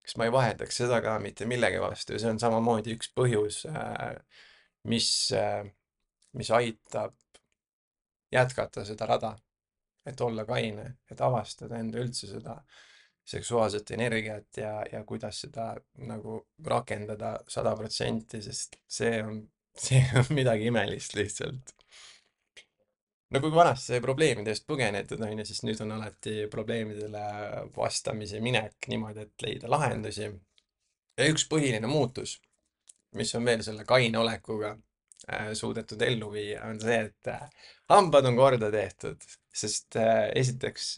siis 0.02 0.18
ma 0.18 0.28
ei 0.28 0.34
vahetaks 0.34 0.82
seda 0.84 1.00
ka 1.04 1.18
mitte 1.22 1.48
millegi 1.50 1.80
vastu. 1.82 2.14
Ja 2.14 2.22
see 2.22 2.34
on 2.34 2.40
samamoodi 2.42 2.96
üks 2.96 3.10
põhjus, 3.16 3.64
äh, 3.70 4.14
mis, 4.90 5.10
äh, 5.36 5.64
mis 6.38 6.52
aitab 6.54 7.16
jätkata 8.32 8.86
seda 8.88 9.08
rada, 9.10 9.34
et 10.06 10.20
olla 10.20 10.46
kaine, 10.48 10.86
et 11.10 11.20
avastada 11.20 11.78
enda 11.78 12.00
üldse 12.02 12.30
seda 12.30 12.56
seksuaalset 13.32 13.92
energiat 13.94 14.58
ja, 14.58 14.80
ja 14.92 15.04
kuidas 15.06 15.44
seda 15.44 15.72
nagu 16.08 16.40
rakendada 16.66 17.36
sada 17.48 17.74
protsenti, 17.78 18.40
sest 18.42 18.80
see 18.90 19.20
on, 19.22 19.44
see 19.86 20.02
on 20.18 20.34
midagi 20.34 20.70
imelist 20.72 21.14
lihtsalt 21.18 21.76
no 23.32 23.40
kui 23.40 23.52
vanasti 23.54 23.92
sai 23.92 24.00
probleemide 24.04 24.52
eest 24.52 24.66
põgenetud, 24.68 25.20
on 25.24 25.40
ju, 25.40 25.46
siis 25.48 25.62
nüüd 25.66 25.80
on 25.84 25.94
alati 25.96 26.46
probleemidele 26.52 27.26
vastamise 27.76 28.40
minek 28.44 28.88
niimoodi, 28.92 29.26
et 29.26 29.44
leida 29.46 29.70
lahendusi. 29.72 30.28
ja 31.18 31.28
üks 31.28 31.46
põhiline 31.48 31.88
muutus, 31.88 32.38
mis 33.18 33.32
on 33.36 33.46
veel 33.48 33.62
selle 33.64 33.84
kaine 33.88 34.18
olekuga 34.20 34.74
äh, 35.28 35.52
suudetud 35.58 36.02
ellu 36.02 36.30
viia, 36.32 36.64
on 36.68 36.80
see, 36.80 36.98
et 37.08 37.32
äh, 37.32 37.70
hambad 37.92 38.28
on 38.28 38.36
korda 38.36 38.70
tehtud, 38.72 39.24
sest 39.64 39.96
äh, 40.00 40.28
esiteks 40.42 40.94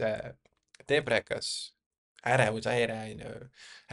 teebrekas 0.86 1.50
ärevushäire, 2.26 3.00
on 3.10 3.24
ju, 3.26 3.34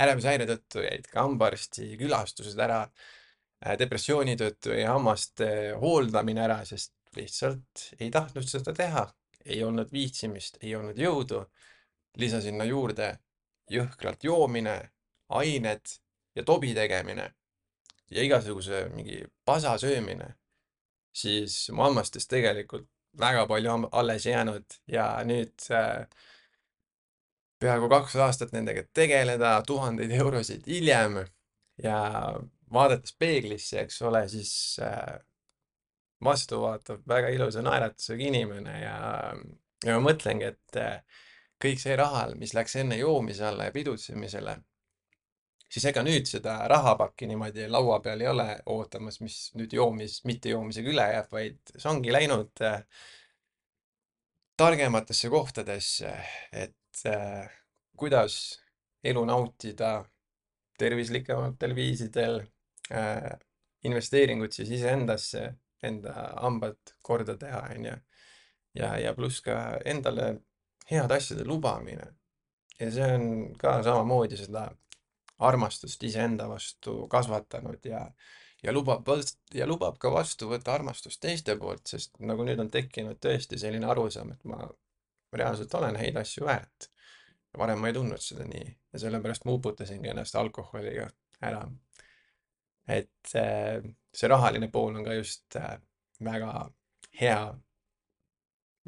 ärevushäire 0.01 0.47
tõttu 0.49 0.85
jäid 0.85 1.09
ka 1.11 1.25
hambaarsti 1.25 1.91
külastused 1.99 2.59
ära 2.63 2.85
depressiooni 3.77 4.33
tõttu 4.39 4.73
jäi 4.73 4.87
hammaste 4.89 5.47
hooldamine 5.81 6.41
ära, 6.47 6.61
sest 6.65 6.95
lihtsalt 7.15 7.87
ei 7.99 8.11
tahtnud 8.11 8.47
seda 8.47 8.73
teha, 8.73 9.05
ei 9.45 9.63
olnud 9.63 9.91
viitsimist, 9.91 10.57
ei 10.61 10.75
olnud 10.75 10.97
jõudu. 10.97 11.45
lisa 12.17 12.41
sinna 12.41 12.65
juurde 12.67 13.19
jõhkralt 13.71 14.23
joomine, 14.23 14.91
ained 15.29 15.93
ja 16.35 16.43
tobi 16.43 16.73
tegemine 16.75 17.33
ja 18.11 18.23
igasuguse 18.23 18.89
mingi 18.95 19.23
pasa 19.45 19.77
söömine, 19.77 20.33
siis 21.15 21.69
mu 21.71 21.83
hammastest 21.83 22.29
tegelikult 22.29 22.89
väga 23.19 23.45
palju 23.47 23.89
alles 23.91 24.25
jäänud 24.25 24.77
ja 24.87 25.05
nüüd 25.27 25.67
äh, 25.71 26.07
peaaegu 27.59 27.89
kaks 27.89 28.15
aastat 28.15 28.51
nendega 28.55 28.83
tegeleda, 28.93 29.61
tuhandeid 29.67 30.11
eurosid 30.11 30.67
hiljem 30.67 31.21
ja 31.83 31.99
vaadates 32.73 33.15
peeglisse, 33.19 33.81
eks 33.85 34.01
ole, 34.07 34.23
siis 34.31 34.53
äh, 34.83 35.19
vastu 36.23 36.61
vaatab 36.61 37.05
väga 37.07 37.29
ilusa 37.33 37.63
naeratusega 37.65 38.27
inimene 38.27 38.79
ja, 38.81 38.97
ja 39.85 39.97
ma 39.97 40.11
mõtlengi, 40.11 40.51
et 40.51 40.81
eh, 40.81 40.99
kõik 41.61 41.81
see 41.81 41.95
raha, 41.97 42.27
mis 42.37 42.55
läks 42.57 42.75
enne 42.81 42.97
joomise 42.99 43.45
alla 43.47 43.69
ja 43.69 43.75
pidutsemisele, 43.75 44.57
siis 45.71 45.87
ega 45.91 46.03
nüüd 46.05 46.27
seda 46.29 46.57
rahapakki 46.71 47.29
niimoodi 47.29 47.67
laua 47.71 47.99
peal 48.03 48.21
ei 48.21 48.29
ole 48.31 48.47
ootamas, 48.73 49.21
mis 49.23 49.39
nüüd 49.57 49.73
joomis, 49.77 50.21
mittejoomisega 50.27 50.93
üle 50.93 51.07
jääb, 51.15 51.31
vaid 51.33 51.75
see 51.75 51.89
ongi 51.91 52.13
läinud 52.13 52.65
äh, 52.67 52.81
targematesse 54.61 55.29
kohtadesse, 55.33 56.11
et 56.51 57.05
äh, 57.09 57.47
kuidas 57.97 58.35
elu 59.03 59.23
nautida 59.25 60.03
tervislikematel 60.77 61.75
viisidel 61.77 62.41
äh,, 62.91 63.31
investeeringud 63.85 64.53
siis 64.53 64.69
iseendasse, 64.77 65.47
enda 65.83 66.13
hambad 66.41 66.95
korda 67.03 67.37
teha, 67.37 67.61
onju. 67.75 67.95
ja, 68.75 68.97
ja 68.99 69.13
pluss 69.13 69.41
ka 69.41 69.57
endale 69.85 70.33
heade 70.91 71.17
asjade 71.17 71.45
lubamine. 71.45 72.13
ja 72.79 72.91
see 72.91 73.07
on 73.15 73.25
ka 73.59 73.81
samamoodi 73.83 74.37
seda 74.37 74.69
armastust 75.41 76.03
iseenda 76.03 76.47
vastu 76.49 77.07
kasvatanud 77.07 77.85
ja, 77.85 78.05
ja 78.63 78.73
lubab, 78.73 79.07
ja 79.53 79.67
lubab 79.67 79.97
ka 80.01 80.11
vastu 80.13 80.49
võtta 80.49 80.73
armastust 80.73 81.21
teiste 81.21 81.55
poolt, 81.57 81.87
sest 81.87 82.19
nagu 82.19 82.45
nüüd 82.45 82.61
on 82.61 82.69
tekkinud 82.73 83.19
tõesti 83.21 83.59
selline 83.61 83.89
arusaam, 83.89 84.33
et 84.35 84.43
ma 84.45 84.67
reaalselt 85.33 85.73
olen 85.79 85.97
häid 85.97 86.17
asju 86.21 86.45
väärt. 86.45 86.89
varem 87.57 87.81
ma 87.83 87.89
ei 87.89 87.93
tundnud 87.93 88.21
seda 88.23 88.45
nii 88.47 88.67
ja 88.93 88.99
sellepärast 88.99 89.45
ma 89.45 89.55
uputasingi 89.57 90.09
ennast 90.09 90.35
alkoholiga 90.35 91.09
ära. 91.41 91.65
et 92.87 93.35
äh, 93.35 93.81
see 94.13 94.29
rahaline 94.29 94.67
pool 94.71 94.95
on 94.95 95.05
ka 95.05 95.15
just 95.15 95.55
äh, 95.55 95.77
väga 96.23 96.69
hea, 97.21 97.39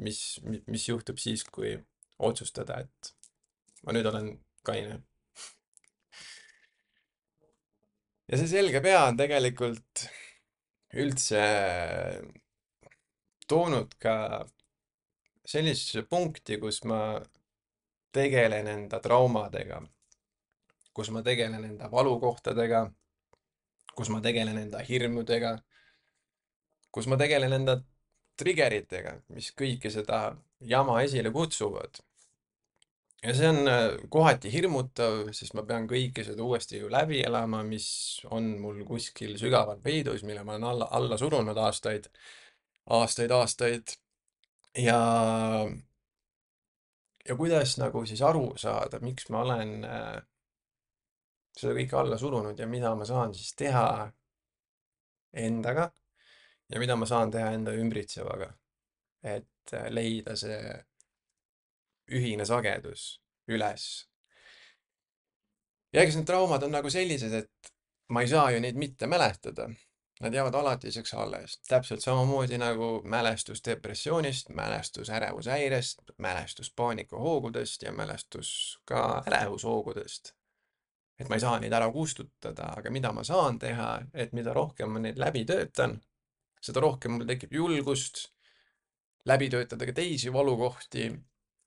mis, 0.04 0.20
mis 0.44 0.88
juhtub 0.88 1.18
siis, 1.18 1.44
kui 1.44 1.74
otsustada, 2.18 2.80
et 2.84 3.14
ma 3.84 3.94
nüüd 3.94 4.08
olen 4.10 4.30
kaine? 4.66 5.00
Ja 8.30 8.40
see 8.40 8.48
selge 8.48 8.80
pea 8.84 9.02
on 9.10 9.18
tegelikult 9.20 10.06
üldse 10.96 11.42
toonud 13.48 13.96
ka 14.00 14.16
sellisesse 15.44 16.06
punkti, 16.08 16.56
kus 16.62 16.80
ma 16.88 17.18
tegelen 18.14 18.70
enda 18.70 19.00
traumadega, 19.04 19.82
kus 20.96 21.10
ma 21.12 21.20
tegelen 21.26 21.66
enda 21.68 21.90
valukohtadega, 21.92 22.86
kus 23.96 24.10
ma 24.12 24.20
tegelen 24.24 24.58
enda 24.58 24.82
hirmudega, 24.84 25.56
kus 26.94 27.06
ma 27.10 27.18
tegelen 27.20 27.52
enda 27.58 27.78
triggeritega, 28.38 29.20
mis 29.34 29.52
kõike 29.54 29.90
seda 29.94 30.24
jama 30.60 31.00
esile 31.06 31.30
kutsuvad 31.34 32.02
ja 33.24 33.34
see 33.34 33.48
on 33.48 33.68
äh, 33.68 33.84
kohati 34.12 34.52
hirmutav, 34.52 35.30
sest 35.36 35.54
ma 35.56 35.64
pean 35.68 35.88
kõike 35.90 36.24
seda 36.26 36.44
uuesti 36.44 36.80
ju 36.82 36.90
läbi 36.92 37.22
elama, 37.24 37.62
mis 37.66 37.86
on 38.34 38.54
mul 38.60 38.82
kuskil 38.88 39.36
sügaval 39.40 39.80
peidus, 39.84 40.24
mille 40.28 40.44
ma 40.44 40.54
olen 40.54 40.68
alla, 40.72 40.88
alla 40.98 41.18
surunud 41.20 41.58
aastaid, 41.66 42.10
aastaid, 42.98 43.32
aastaid. 43.32 43.96
ja, 44.78 44.98
ja 47.28 47.36
kuidas 47.36 47.78
nagu 47.80 48.04
siis 48.06 48.22
aru 48.22 48.50
saada, 48.60 49.00
miks 49.00 49.30
ma 49.32 49.42
olen 49.46 49.74
äh, 49.88 50.20
seda 51.58 51.74
kõike 51.76 51.98
alla 51.98 52.18
surunud 52.18 52.58
ja 52.58 52.66
mida 52.66 52.94
ma 52.94 53.06
saan 53.08 53.34
siis 53.34 53.54
teha 53.58 54.10
endaga 55.32 55.90
ja 56.70 56.80
mida 56.80 56.96
ma 56.96 57.06
saan 57.06 57.30
teha 57.30 57.52
enda 57.54 57.74
ümbritsevaga. 57.78 58.52
et 59.24 59.72
äh, 59.72 59.86
leida 59.88 60.36
see 60.36 60.58
ühine 62.12 62.44
sagedus 62.44 63.20
üles. 63.48 63.86
ja 65.92 66.02
eks 66.02 66.18
need 66.18 66.28
traumad 66.28 66.62
on 66.62 66.74
nagu 66.74 66.90
sellised, 66.90 67.32
et 67.32 67.74
ma 68.12 68.22
ei 68.24 68.28
saa 68.28 68.50
ju 68.50 68.60
neid 68.60 68.76
mitte 68.76 69.06
mäletada. 69.06 69.70
Nad 70.22 70.34
jäävad 70.34 70.54
alatiseks 70.54 71.10
alles, 71.18 71.56
täpselt 71.68 72.00
samamoodi 72.00 72.58
nagu 72.58 73.00
mälestus 73.02 73.64
depressioonist, 73.66 74.48
mälestus 74.48 75.10
ärevushäirest, 75.10 76.02
mälestus 76.18 76.70
paanikahoogudest 76.70 77.82
ja 77.82 77.92
mälestus 77.92 78.78
ka 78.84 79.24
ärevushoogudest. 79.26 80.32
Et 81.18 81.28
ma 81.28 81.36
ei 81.36 81.42
saa 81.44 81.58
neid 81.62 81.72
ära 81.72 81.90
kustutada, 81.92 82.72
aga 82.78 82.90
mida 82.90 83.12
ma 83.14 83.24
saan 83.24 83.58
teha, 83.58 83.90
et 84.14 84.32
mida 84.34 84.54
rohkem 84.54 84.90
ma 84.90 85.02
neid 85.02 85.18
läbi 85.20 85.44
töötan, 85.46 85.98
seda 86.64 86.82
rohkem 86.82 87.14
mul 87.16 87.28
tekib 87.28 87.52
julgust 87.54 88.26
läbi 89.28 89.48
töötada 89.52 89.86
ka 89.86 89.94
teisi 89.96 90.32
valukohti 90.32 91.06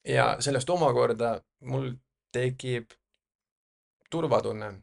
ja 0.07 0.27
sellest 0.39 0.69
omakorda 0.69 1.37
mul 1.71 1.91
tekib 2.33 2.91
turvatunne. 4.11 4.73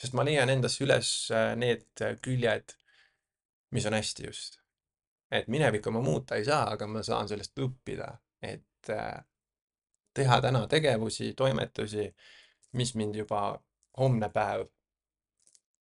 sest 0.00 0.12
ma 0.12 0.24
leian 0.26 0.50
endasse 0.50 0.82
üles 0.84 1.10
äh, 1.32 1.54
need 1.56 2.02
küljed, 2.22 2.74
mis 3.72 3.86
on 3.86 3.94
hästi 3.94 4.26
just. 4.26 4.58
et 5.30 5.48
minevikku 5.48 5.90
ma 5.90 6.00
muuta 6.02 6.36
ei 6.36 6.44
saa, 6.44 6.70
aga 6.70 6.86
ma 6.86 7.02
saan 7.02 7.28
sellest 7.28 7.58
õppida, 7.58 8.10
et 8.42 8.90
äh, 8.90 9.24
teha 10.14 10.40
täna 10.40 10.66
tegevusi, 10.70 11.32
toimetusi, 11.34 12.06
mis 12.74 12.94
mind 12.94 13.16
juba 13.16 13.42
homne 13.98 14.28
päev 14.34 14.66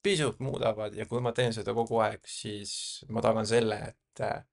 pisut 0.03 0.39
muudavad 0.43 0.95
ja 0.95 1.05
kui 1.07 1.21
ma 1.23 1.31
teen 1.31 1.53
seda 1.55 1.73
kogu 1.73 1.99
aeg, 2.03 2.25
siis 2.27 2.73
ma 3.09 3.21
tagan 3.23 3.47
selle, 3.47 3.79
et 3.93 4.23
äh, 4.25 4.43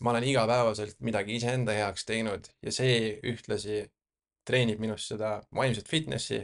ma 0.00 0.10
olen 0.12 0.24
igapäevaselt 0.24 1.00
midagi 1.04 1.36
iseenda 1.36 1.76
heaks 1.76 2.04
teinud 2.08 2.48
ja 2.64 2.72
see 2.72 2.96
ühtlasi 3.32 3.84
treenib 4.46 4.80
minus 4.80 5.08
seda 5.10 5.36
vaimset 5.54 5.88
fitnessi, 5.88 6.40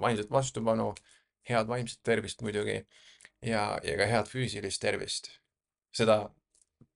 vaimset 0.00 0.30
vastupanu, 0.30 0.92
head 1.48 1.68
vaimset 1.68 2.00
tervist 2.02 2.42
muidugi 2.42 2.78
ja, 3.42 3.78
ja 3.84 3.96
ka 3.98 4.08
head 4.10 4.30
füüsilist 4.30 4.82
tervist. 4.82 5.30
seda 5.92 6.30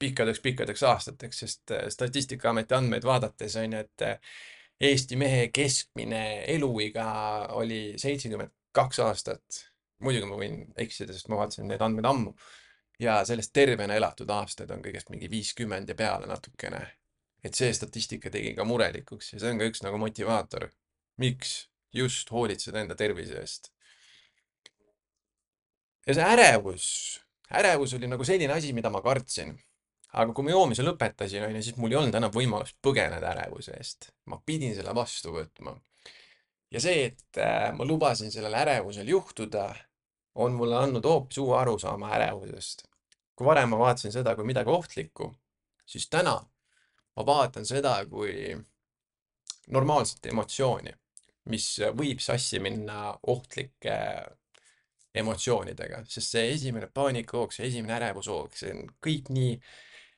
pikkadeks-pikkadeks 0.00 0.82
aastateks, 0.88 1.38
sest 1.38 1.72
äh, 1.72 1.88
Statistikaameti 1.92 2.74
andmeid 2.74 3.04
vaadates 3.04 3.56
on 3.61 3.72
ju, 3.72 3.80
et 3.85 4.02
äh, 4.02 4.37
Eesti 4.81 5.17
mehe 5.17 5.49
keskmine 5.49 6.45
eluiga 6.53 7.07
oli 7.57 7.95
seitsekümmend 7.97 8.53
kaks 8.73 8.99
aastat. 9.01 9.65
muidugi 10.05 10.27
ma 10.29 10.37
võin 10.37 10.59
eksida, 10.77 11.15
sest 11.17 11.31
ma 11.33 11.39
vaatasin 11.41 11.69
neid 11.71 11.81
andmeid 11.81 12.05
ammu 12.05 12.35
ja 13.01 13.21
sellest 13.25 13.53
tervena 13.57 13.97
elatud 13.97 14.31
aastaid 14.33 14.71
on 14.73 14.83
kõigest 14.85 15.11
mingi 15.12 15.31
viiskümmend 15.33 15.89
ja 15.89 15.97
peale 15.97 16.29
natukene. 16.29 16.81
et 17.45 17.55
see 17.55 17.73
statistika 17.73 18.31
tegi 18.31 18.55
ka 18.59 18.65
murelikuks 18.65 19.33
ja 19.33 19.39
see 19.41 19.53
on 19.53 19.61
ka 19.61 19.69
üks 19.71 19.83
nagu 19.85 19.99
motivaator. 20.01 20.69
miks 21.17 21.69
just 21.93 22.31
hoolitseda 22.31 22.81
enda 22.81 22.95
tervise 22.95 23.41
eest. 23.41 23.73
ja 26.07 26.15
see 26.15 26.29
ärevus, 26.35 26.87
ärevus 27.51 27.95
oli 27.95 28.09
nagu 28.09 28.25
selline 28.25 28.53
asi, 28.53 28.73
mida 28.73 28.91
ma 28.91 29.03
kartsin. 29.03 29.57
Aga 30.16 30.33
kui 30.33 30.46
ma 30.46 30.55
joomise 30.55 30.85
lõpetasin, 30.85 31.44
onju, 31.48 31.62
siis 31.64 31.76
mul 31.81 31.92
ei 31.92 31.98
olnud 32.00 32.16
enam 32.16 32.33
võimalust 32.33 32.79
põgeneda 32.85 33.35
ärevuse 33.35 33.76
eest. 33.76 34.11
ma 34.33 34.40
pidin 34.46 34.74
selle 34.76 34.94
vastu 34.96 35.35
võtma. 35.35 35.76
ja 36.72 36.83
see, 36.83 37.11
et 37.11 37.40
äh, 37.42 37.70
ma 37.76 37.85
lubasin 37.85 38.33
sellel 38.33 38.55
ärevusel 38.62 39.09
juhtuda 39.12 39.68
on 40.37 40.57
mulle 40.57 40.76
andnud 40.76 41.05
hoopis 41.05 41.38
uue 41.38 41.57
arusaama 41.59 42.12
ärevusest. 42.18 42.87
kui 43.37 43.46
varem 43.46 43.72
ma 43.72 43.81
vaatasin 43.85 44.12
seda 44.12 44.35
kui 44.37 44.48
midagi 44.48 44.72
ohtlikku, 44.72 45.33
siis 45.87 46.09
täna 46.09 46.38
ma 47.16 47.26
vaatan 47.26 47.66
seda 47.68 47.98
kui 48.11 48.57
normaalset 49.72 50.26
emotsiooni, 50.31 50.92
mis 51.52 51.68
võib 51.98 52.20
sassi 52.22 52.61
minna 52.62 53.12
ohtlike 53.33 53.96
emotsioonidega, 55.16 56.02
sest 56.09 56.35
see 56.35 56.52
esimene 56.52 56.88
paanikahoog, 56.92 57.52
see 57.55 57.68
esimene 57.70 57.96
ärevushoog, 57.96 58.57
see 58.57 58.72
on 58.74 58.83
kõik 59.05 59.31
nii, 59.33 59.55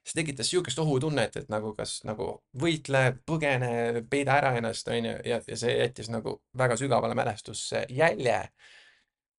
see 0.08 0.22
tekitas 0.22 0.48
niisugust 0.48 0.78
ohutunnet, 0.80 1.36
et 1.36 1.48
nagu 1.52 1.74
kas 1.76 1.98
nagu 2.08 2.30
võitle, 2.60 3.02
põgene, 3.28 4.02
peida 4.10 4.38
ära 4.40 4.54
ennast, 4.56 4.88
onju, 4.88 5.14
ja, 5.28 5.40
ja 5.46 5.56
see 5.60 5.74
jättis 5.78 6.08
nagu 6.12 6.40
väga 6.56 6.76
sügavale 6.80 7.14
mälestusse 7.18 7.86
jälje 7.88 8.40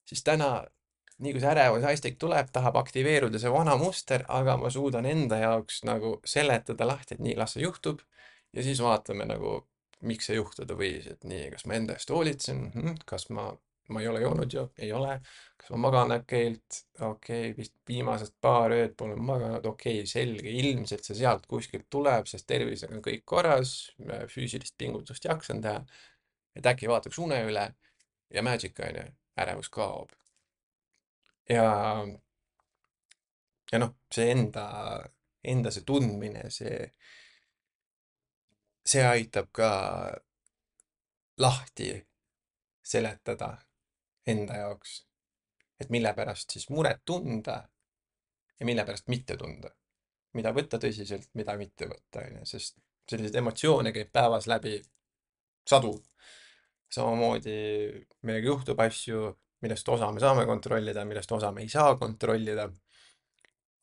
siis 0.09 0.23
täna, 0.23 0.49
nii 1.19 1.33
kui 1.35 1.43
see 1.43 1.51
ärevus 1.53 1.85
haistik 1.85 2.17
tuleb, 2.21 2.51
tahab 2.53 2.79
aktiveeruda 2.81 3.41
see 3.41 3.51
vana 3.53 3.75
muster, 3.79 4.25
aga 4.39 4.57
ma 4.61 4.71
suudan 4.73 5.07
enda 5.09 5.41
jaoks 5.43 5.83
nagu 5.89 6.17
seletada 6.33 6.87
lahti, 6.89 7.17
et 7.17 7.25
nii, 7.25 7.35
las 7.39 7.57
see 7.57 7.65
juhtub. 7.65 8.05
ja 8.53 8.63
siis 8.65 8.79
vaatame 8.81 9.27
nagu, 9.29 9.59
miks 10.09 10.29
see 10.29 10.39
juhtuda 10.39 10.77
võis, 10.77 11.05
et 11.11 11.27
nii, 11.29 11.49
kas 11.53 11.67
ma 11.69 11.75
enda 11.77 11.97
eest 11.97 12.09
hoolitsen 12.09 12.63
-hmm. 12.73 13.01
kas 13.05 13.29
ma, 13.29 13.51
ma 13.89 14.01
ei 14.01 14.07
ole 14.07 14.21
joonud 14.21 14.53
ju, 14.53 14.65
ei 14.77 14.91
ole. 14.93 15.19
kas 15.59 15.71
ma 15.73 15.79
magan 15.85 16.13
äkkilt, 16.15 16.79
okei 16.99 17.49
okay,, 17.49 17.55
vist 17.57 17.73
viimased 17.87 18.31
paar 18.41 18.73
ööd 18.75 18.95
pole 18.97 19.15
maganud, 19.15 19.65
okei 19.65 19.99
okay,, 19.99 20.09
selge, 20.09 20.51
ilmselt 20.61 21.05
see 21.05 21.17
sealt 21.19 21.45
kuskilt 21.49 21.89
tuleb, 21.91 22.29
sest 22.31 22.47
tervisega 22.47 22.95
on 22.95 23.03
kõik 23.05 23.25
korras, 23.27 23.73
füüsilist 24.33 24.77
pingutust 24.77 25.25
jaksan 25.25 25.61
teha. 25.65 25.83
et 26.55 26.65
äkki 26.65 26.89
vaataks 26.89 27.19
une 27.19 27.37
üle 27.47 27.65
ja 28.33 28.43
magic 28.43 28.79
on 28.79 28.95
ju 29.01 29.05
ärevus 29.39 29.69
kaob. 29.69 30.11
ja, 31.49 31.69
ja 33.71 33.79
noh, 33.79 33.95
see 34.13 34.31
enda, 34.31 34.65
enda 35.43 35.71
see 35.71 35.83
tundmine, 35.87 36.49
see, 36.53 36.85
see 38.85 39.05
aitab 39.05 39.51
ka 39.51 39.71
lahti 41.39 41.93
seletada 42.83 43.57
enda 44.31 44.57
jaoks, 44.63 44.95
et 45.79 45.89
mille 45.93 46.13
pärast 46.13 46.55
siis 46.55 46.69
muret 46.69 47.01
tunda 47.05 47.57
ja 48.59 48.65
mille 48.67 48.85
pärast 48.85 49.07
mitte 49.07 49.37
tunda. 49.37 49.71
mida 50.33 50.51
võtta 50.53 50.77
tõsiselt, 50.77 51.31
mida 51.33 51.55
mitte 51.57 51.87
võtta, 51.89 52.21
onju, 52.21 52.43
sest 52.45 52.75
selliseid 53.09 53.39
emotsioone 53.41 53.89
käib 53.95 54.11
päevas 54.13 54.47
läbi 54.47 54.75
sadu. 55.67 55.95
samamoodi 56.89 57.55
meiega 58.25 58.47
juhtub 58.47 58.79
asju, 58.81 59.33
millest 59.61 59.89
osa 59.89 60.11
me 60.11 60.21
saame 60.21 60.45
kontrollida, 60.49 61.05
millest 61.05 61.31
osa 61.31 61.51
me 61.51 61.61
ei 61.61 61.69
saa 61.69 61.95
kontrollida. 61.95 62.69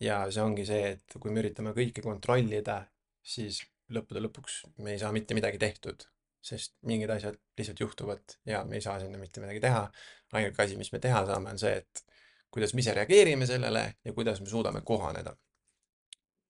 ja 0.00 0.24
see 0.30 0.42
ongi 0.42 0.66
see, 0.68 0.92
et 0.96 1.18
kui 1.20 1.32
me 1.32 1.40
üritame 1.40 1.72
kõike 1.76 2.02
kontrollida, 2.04 2.82
siis 3.22 3.62
lõppude 3.90 4.22
lõpuks 4.26 4.60
me 4.84 4.92
ei 4.92 4.98
saa 5.00 5.12
mitte 5.14 5.34
midagi 5.34 5.58
tehtud, 5.58 6.04
sest 6.46 6.76
mingid 6.86 7.10
asjad 7.10 7.38
lihtsalt 7.58 7.80
juhtuvad 7.80 8.36
ja 8.46 8.64
me 8.64 8.78
ei 8.78 8.80
saa 8.80 9.00
sinna 9.00 9.18
mitte 9.18 9.40
midagi 9.40 9.60
teha. 9.60 9.90
ainuke 10.32 10.62
asi, 10.62 10.76
mis 10.76 10.92
me 10.92 10.98
teha 10.98 11.24
saame, 11.26 11.50
on 11.50 11.58
see, 11.58 11.72
et 11.76 12.04
kuidas 12.50 12.74
me 12.74 12.82
ise 12.82 12.94
reageerime 12.94 13.46
sellele 13.46 13.84
ja 14.04 14.12
kuidas 14.12 14.40
me 14.40 14.46
suudame 14.46 14.80
kohaneda. 14.80 15.36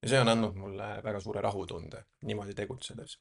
ja 0.03 0.09
see 0.09 0.21
on 0.21 0.29
andnud 0.29 0.55
mulle 0.55 0.89
väga 1.05 1.21
suure 1.21 1.41
rahutunde 1.41 2.05
niimoodi 2.29 2.55
tegutsedes. 2.55 3.19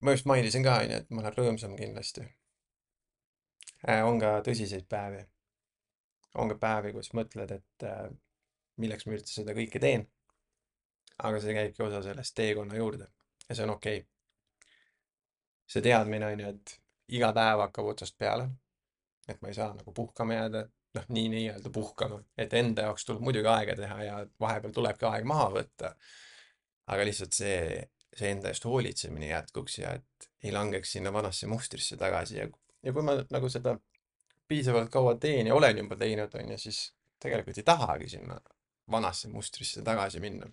ma 0.00 0.10
just 0.10 0.26
mainisin 0.26 0.62
ka, 0.62 0.78
onju, 0.82 0.96
et 0.96 1.10
ma 1.10 1.22
olen 1.22 1.36
rõõmsam 1.38 1.76
kindlasti. 1.78 2.26
on 4.04 4.20
ka 4.20 4.38
tõsiseid 4.50 4.88
päevi. 4.88 5.22
on 6.34 6.48
ka 6.48 6.58
päevi, 6.66 6.92
kus 6.92 7.12
mõtled, 7.14 7.54
et 7.60 7.86
äh, 7.86 8.08
milleks 8.76 9.06
ma 9.06 9.14
üldse 9.14 9.40
seda 9.40 9.54
kõike 9.54 9.78
teen. 9.86 10.08
aga 11.18 11.40
see 11.40 11.54
käibki 11.54 11.82
osa 11.86 12.02
sellest 12.02 12.34
teekonna 12.34 12.82
juurde 12.82 13.06
ja 13.48 13.54
see 13.54 13.64
on 13.64 13.74
okei 13.74 13.98
okay. 13.98 14.70
see 15.66 15.84
teadmine 15.84 16.26
on 16.26 16.40
ju, 16.40 16.54
et 16.54 16.74
iga 17.18 17.32
päev 17.36 17.64
hakkab 17.66 17.92
otsast 17.92 18.18
peale. 18.18 18.48
et 19.28 19.40
ma 19.42 19.48
ei 19.48 19.54
saa 19.54 19.74
nagu 19.76 19.92
puhkama 19.92 20.34
jääda, 20.34 20.62
noh, 20.96 21.06
nii 21.12 21.28
nii-öelda 21.34 21.70
puhkama, 21.70 22.22
et 22.38 22.54
enda 22.56 22.86
jaoks 22.88 23.04
tuleb 23.04 23.24
muidugi 23.26 23.50
aega 23.52 23.76
teha 23.76 23.98
ja 24.04 24.22
vahepeal 24.40 24.72
tulebki 24.72 25.04
aeg 25.08 25.28
maha 25.28 25.50
võtta. 25.58 25.94
aga 26.88 27.04
lihtsalt 27.04 27.36
see, 27.36 27.82
see 28.16 28.32
enda 28.32 28.48
eest 28.52 28.64
hoolitsemine 28.64 29.28
jätkuks 29.28 29.78
ja 29.78 29.92
et 29.98 30.30
ei 30.42 30.52
langeks 30.52 30.92
sinna 30.96 31.12
vanasse 31.12 31.46
mustrisse 31.46 31.96
tagasi 32.00 32.38
ja, 32.38 32.46
ja 32.82 32.92
kui 32.92 33.04
ma 33.04 33.18
nagu 33.28 33.50
seda 33.52 33.76
piisavalt 34.48 34.88
kaua 34.90 35.14
teen 35.20 35.46
ja 35.46 35.54
olen 35.54 35.84
juba 35.84 35.96
teinud, 35.96 36.34
on 36.34 36.54
ju, 36.54 36.58
siis 36.58 36.80
tegelikult 37.20 37.58
ei 37.58 37.66
tahagi 37.66 38.08
sinna 38.08 38.38
vanasse 38.90 39.28
mustrisse 39.28 39.82
tagasi 39.84 40.20
minna. 40.20 40.48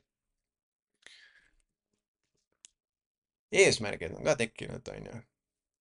Eesmärgid 3.63 4.13
on 4.17 4.23
ka 4.23 4.35
tekkinud, 4.35 4.87
on 4.91 5.05
ju. 5.05 5.21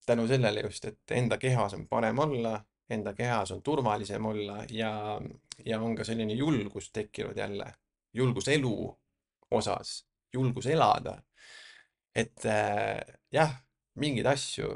tänu 0.06 0.26
sellele 0.28 0.60
just, 0.60 0.84
et 0.84 1.10
enda 1.16 1.38
kehas 1.40 1.74
on 1.74 1.86
parem 1.88 2.18
olla, 2.18 2.58
enda 2.90 3.14
kehas 3.14 3.50
on 3.50 3.62
turvalisem 3.62 4.26
olla 4.26 4.64
ja, 4.70 5.20
ja 5.64 5.80
on 5.80 5.96
ka 5.96 6.04
selline 6.04 6.32
julgus 6.32 6.90
tekkinud 6.92 7.36
jälle, 7.36 7.72
julgus 8.12 8.48
elu 8.48 8.98
osas, 9.50 10.06
julgus 10.32 10.66
elada. 10.66 11.22
et 12.14 12.44
äh, 12.46 13.00
jah, 13.32 13.54
mingeid 13.94 14.26
asju 14.26 14.68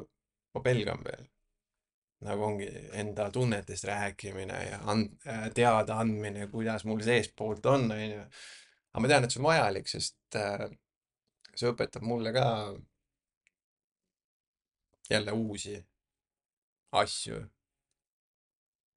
ma 0.54 0.62
pelgan 0.62 1.04
veel. 1.04 1.26
nagu 2.26 2.42
ongi 2.42 2.66
enda 2.98 3.28
tunnetest 3.30 3.84
rääkimine 3.84 4.62
ja 4.70 4.80
and-, 4.90 5.20
äh, 5.26 5.50
teadaandmine, 5.54 6.48
kuidas 6.50 6.84
mul 6.84 7.00
seestpoolt 7.00 7.66
on, 7.66 7.90
on 7.92 8.00
ju. 8.10 8.24
aga 8.92 9.02
ma 9.02 9.10
tean, 9.12 9.24
et 9.24 9.34
see 9.34 9.42
on 9.42 9.46
vajalik, 9.46 9.86
sest 9.86 10.38
äh, 10.40 10.66
see 11.58 11.70
õpetab 11.72 12.04
mulle 12.06 12.32
ka 12.34 12.46
jälle 15.10 15.32
uusi 15.32 15.74
asju, 16.92 17.40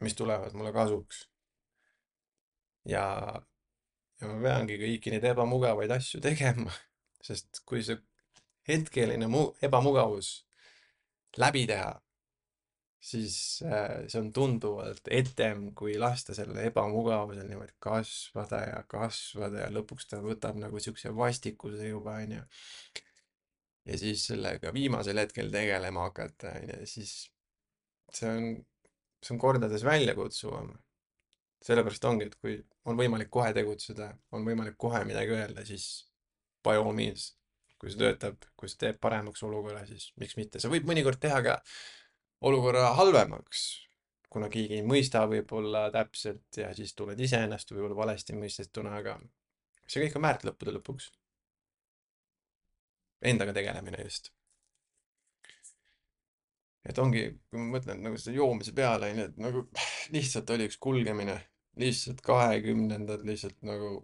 mis 0.06 0.16
tulevad 0.16 0.54
mulle 0.54 0.74
kasuks. 0.76 1.28
ja, 2.86 3.04
ja 4.22 4.28
ma 4.28 4.38
peangi 4.44 4.78
kõiki 4.82 5.14
neid 5.14 5.26
ebamugavaid 5.32 5.92
asju 5.98 6.22
tegema, 6.28 6.74
sest 7.24 7.64
kui 7.66 7.84
see 7.86 8.00
hetkeline 8.68 9.28
mu-, 9.30 9.52
ebamugavus 9.62 10.32
läbi 11.38 11.66
teha, 11.70 11.94
siis 13.02 13.36
äh, 13.66 14.04
see 14.08 14.20
on 14.22 14.30
tunduvalt 14.34 15.10
etem, 15.10 15.72
kui 15.78 15.96
lasta 16.00 16.36
sellel 16.38 16.60
ebamugavusel 16.68 17.48
niimoodi 17.50 17.74
kasvada 17.82 18.62
ja 18.68 18.84
kasvada 18.90 19.64
ja 19.66 19.72
lõpuks 19.74 20.06
ta 20.12 20.22
võtab 20.22 20.60
nagu 20.62 20.80
siukse 20.80 21.14
vastikuse 21.18 21.90
juba, 21.90 22.20
onju. 22.22 22.44
ja 23.90 23.98
siis 23.98 24.28
sellega 24.30 24.74
viimasel 24.74 25.18
hetkel 25.18 25.50
tegelema 25.54 26.06
hakata, 26.10 26.54
onju, 26.62 26.78
siis 26.90 27.16
see 28.14 28.30
on, 28.30 28.54
see 29.24 29.34
on 29.36 29.42
kordades 29.42 29.86
väljakutsuvam. 29.88 30.72
sellepärast 31.66 32.06
ongi, 32.10 32.26
et 32.30 32.38
kui 32.42 32.56
on 32.90 32.98
võimalik 32.98 33.30
kohe 33.34 33.50
tegutseda, 33.54 34.12
on 34.34 34.46
võimalik 34.46 34.78
kohe 34.82 35.04
midagi 35.06 35.34
öelda, 35.36 35.66
siis 35.66 36.08
by 36.66 36.78
all 36.78 36.94
means, 36.94 37.32
kui 37.82 37.90
see 37.90 37.98
töötab, 37.98 38.46
kui 38.58 38.70
see 38.70 38.80
teeb 38.82 39.02
paremaks 39.02 39.42
olukorra, 39.46 39.88
siis 39.90 40.12
miks 40.22 40.38
mitte, 40.38 40.62
see 40.62 40.70
võib 40.70 40.90
mõnikord 40.90 41.22
teha 41.22 41.42
ka 41.46 41.58
olukorra 42.42 42.90
halvemaks, 42.98 43.62
kuna 44.32 44.50
keegi 44.50 44.80
ei 44.80 44.86
mõista 44.88 45.24
võib-olla 45.30 45.88
täpselt 45.94 46.58
ja 46.58 46.72
siis 46.78 46.96
tuled 46.98 47.20
iseennast 47.20 47.74
võib-olla 47.74 47.98
valesti 48.04 48.36
mõistetuna, 48.38 48.98
aga 49.02 49.18
see 49.86 50.06
kõik 50.06 50.18
on 50.18 50.28
väärt 50.28 50.46
lõppude 50.48 50.76
lõpuks. 50.78 51.12
Endaga 53.32 53.54
tegelemine 53.54 54.02
just. 54.02 54.32
et 56.90 56.98
ongi, 56.98 57.28
kui 57.52 57.60
ma 57.62 57.78
mõtlen 57.78 58.00
nagu 58.02 58.18
selle 58.18 58.40
joomise 58.40 58.72
peale, 58.74 59.12
onju, 59.14 59.26
et 59.30 59.36
nagu 59.38 59.68
lihtsalt 60.16 60.50
oli 60.56 60.66
üks 60.70 60.80
kulgemine, 60.82 61.36
lihtsalt 61.78 62.24
kahekümnendad 62.26 63.22
lihtsalt 63.28 63.60
nagu 63.68 64.00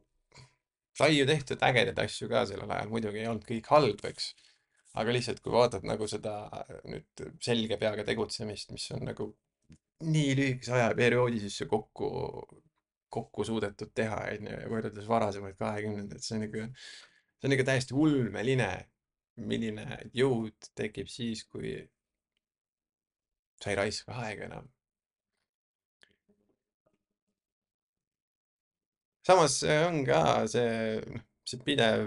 sai 0.97 1.15
ju 1.17 1.25
tehtud 1.29 1.63
ägedaid 1.65 1.99
asju 2.05 2.29
ka 2.29 2.43
sellel 2.49 2.69
ajal, 2.69 2.91
muidugi 2.93 3.23
ei 3.23 3.31
olnud 3.31 3.47
kõik 3.49 3.71
halb, 3.73 4.05
eks 4.11 4.29
aga 4.95 5.13
lihtsalt, 5.13 5.41
kui 5.43 5.53
vaatad 5.53 5.85
nagu 5.87 6.07
seda 6.09 6.37
nüüd 6.87 7.25
selge 7.43 7.77
peaga 7.81 8.05
tegutsemist, 8.07 8.71
mis 8.75 8.87
on 8.95 9.05
nagu 9.09 9.29
nii 10.07 10.35
lühikese 10.37 10.75
ajaperioodi 10.77 11.41
sisse 11.41 11.67
kokku, 11.69 12.09
kokku 13.13 13.45
suudetud 13.47 13.91
teha, 13.97 14.21
onju, 14.37 14.53
ja 14.53 14.71
võrreldes 14.71 15.09
varasemaid 15.09 15.57
kahekümnendaid, 15.59 16.23
see 16.23 16.37
on 16.37 16.47
ikka, 16.47 16.69
see 17.39 17.49
on 17.49 17.57
ikka 17.57 17.67
täiesti 17.71 17.97
ulmeline, 17.97 18.71
milline 19.37 20.01
jõud 20.17 20.71
tekib 20.77 21.09
siis, 21.11 21.43
kui 21.49 21.77
sa 23.61 23.71
ei 23.71 23.79
raiska 23.79 24.17
aega 24.23 24.49
enam. 24.51 24.73
samas 29.27 29.57
see 29.59 29.79
on 29.83 30.05
ka 30.07 30.19
see, 30.47 30.99
noh, 31.11 31.23
see 31.49 31.59
pidev 31.65 32.05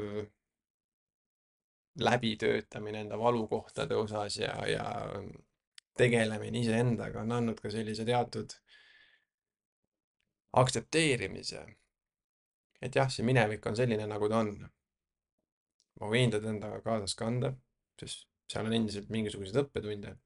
läbitöötamine 1.98 3.00
enda 3.00 3.18
valukohtade 3.18 3.96
osas 3.96 4.36
ja, 4.36 4.66
ja 4.68 4.84
tegelemine 5.96 6.58
iseendaga 6.58 7.20
on 7.20 7.32
andnud 7.32 7.60
ka 7.60 7.70
sellise 7.70 8.04
teatud 8.04 8.54
aktsepteerimise. 10.52 11.66
et 12.82 12.94
jah, 12.96 13.10
see 13.12 13.24
minevik 13.26 13.66
on 13.66 13.76
selline, 13.76 14.06
nagu 14.06 14.28
ta 14.28 14.40
on. 14.44 14.54
ma 16.00 16.08
võin 16.14 16.32
teda 16.32 16.48
endaga 16.48 16.80
kaasas 16.80 17.14
kanda, 17.14 17.52
sest 18.00 18.26
seal 18.50 18.66
on 18.66 18.74
endiselt 18.78 19.10
mingisuguseid 19.10 19.60
õppetunde. 19.64 20.16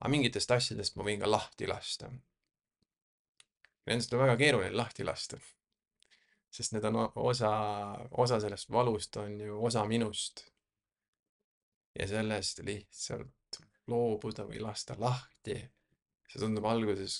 aga 0.00 0.10
mingitest 0.10 0.50
asjadest 0.50 0.96
ma 0.96 1.08
võin 1.08 1.20
ka 1.22 1.30
lahti 1.30 1.66
lasta. 1.70 2.12
Nendest 3.86 4.12
on 4.14 4.22
väga 4.22 4.36
keeruline 4.36 4.76
lahti 4.76 5.04
lasta. 5.04 5.40
sest 6.50 6.74
need 6.74 6.84
on 6.84 6.98
osa, 7.16 7.50
osa 8.10 8.40
sellest 8.40 8.70
valust 8.70 9.16
on 9.16 9.40
ju 9.40 9.62
osa 9.64 9.84
minust 9.88 10.51
ja 11.98 12.08
sellest 12.08 12.62
lihtsalt 12.64 13.60
loobuda 13.90 14.46
või 14.48 14.62
lasta 14.62 14.96
lahti. 14.98 15.58
see 16.28 16.40
tundub 16.40 16.64
alguses 16.64 17.18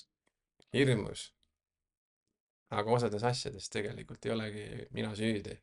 hirmus. 0.73 1.33
aga 2.73 2.91
osades 2.91 3.23
asjades 3.23 3.69
tegelikult 3.69 4.25
ei 4.25 4.31
olegi 4.31 4.65
mina 4.91 5.15
süüdi. 5.15 5.57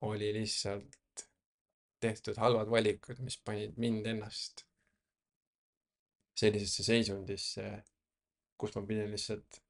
oli 0.00 0.32
lihtsalt 0.32 1.26
tehtud 2.00 2.36
halvad 2.36 2.70
valikud, 2.70 3.18
mis 3.20 3.36
panid 3.44 3.76
mind 3.76 4.06
ennast 4.06 4.64
sellisesse 6.40 6.84
seisundisse, 6.84 7.66
kus 8.56 8.74
ma 8.76 8.82
pidin 8.86 9.10
lihtsalt 9.12 9.60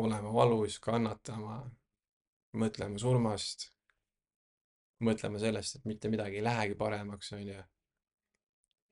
olema 0.00 0.32
valus, 0.32 0.78
kannatama, 0.82 1.62
mõtlema 2.60 2.98
surmast 3.00 3.70
mõtlema 5.04 5.40
sellest, 5.42 5.78
et 5.78 5.88
mitte 5.88 6.10
midagi 6.12 6.40
ei 6.40 6.44
lähegi 6.44 6.76
paremaks, 6.78 7.32
on 7.36 7.46
ju. 7.46 7.60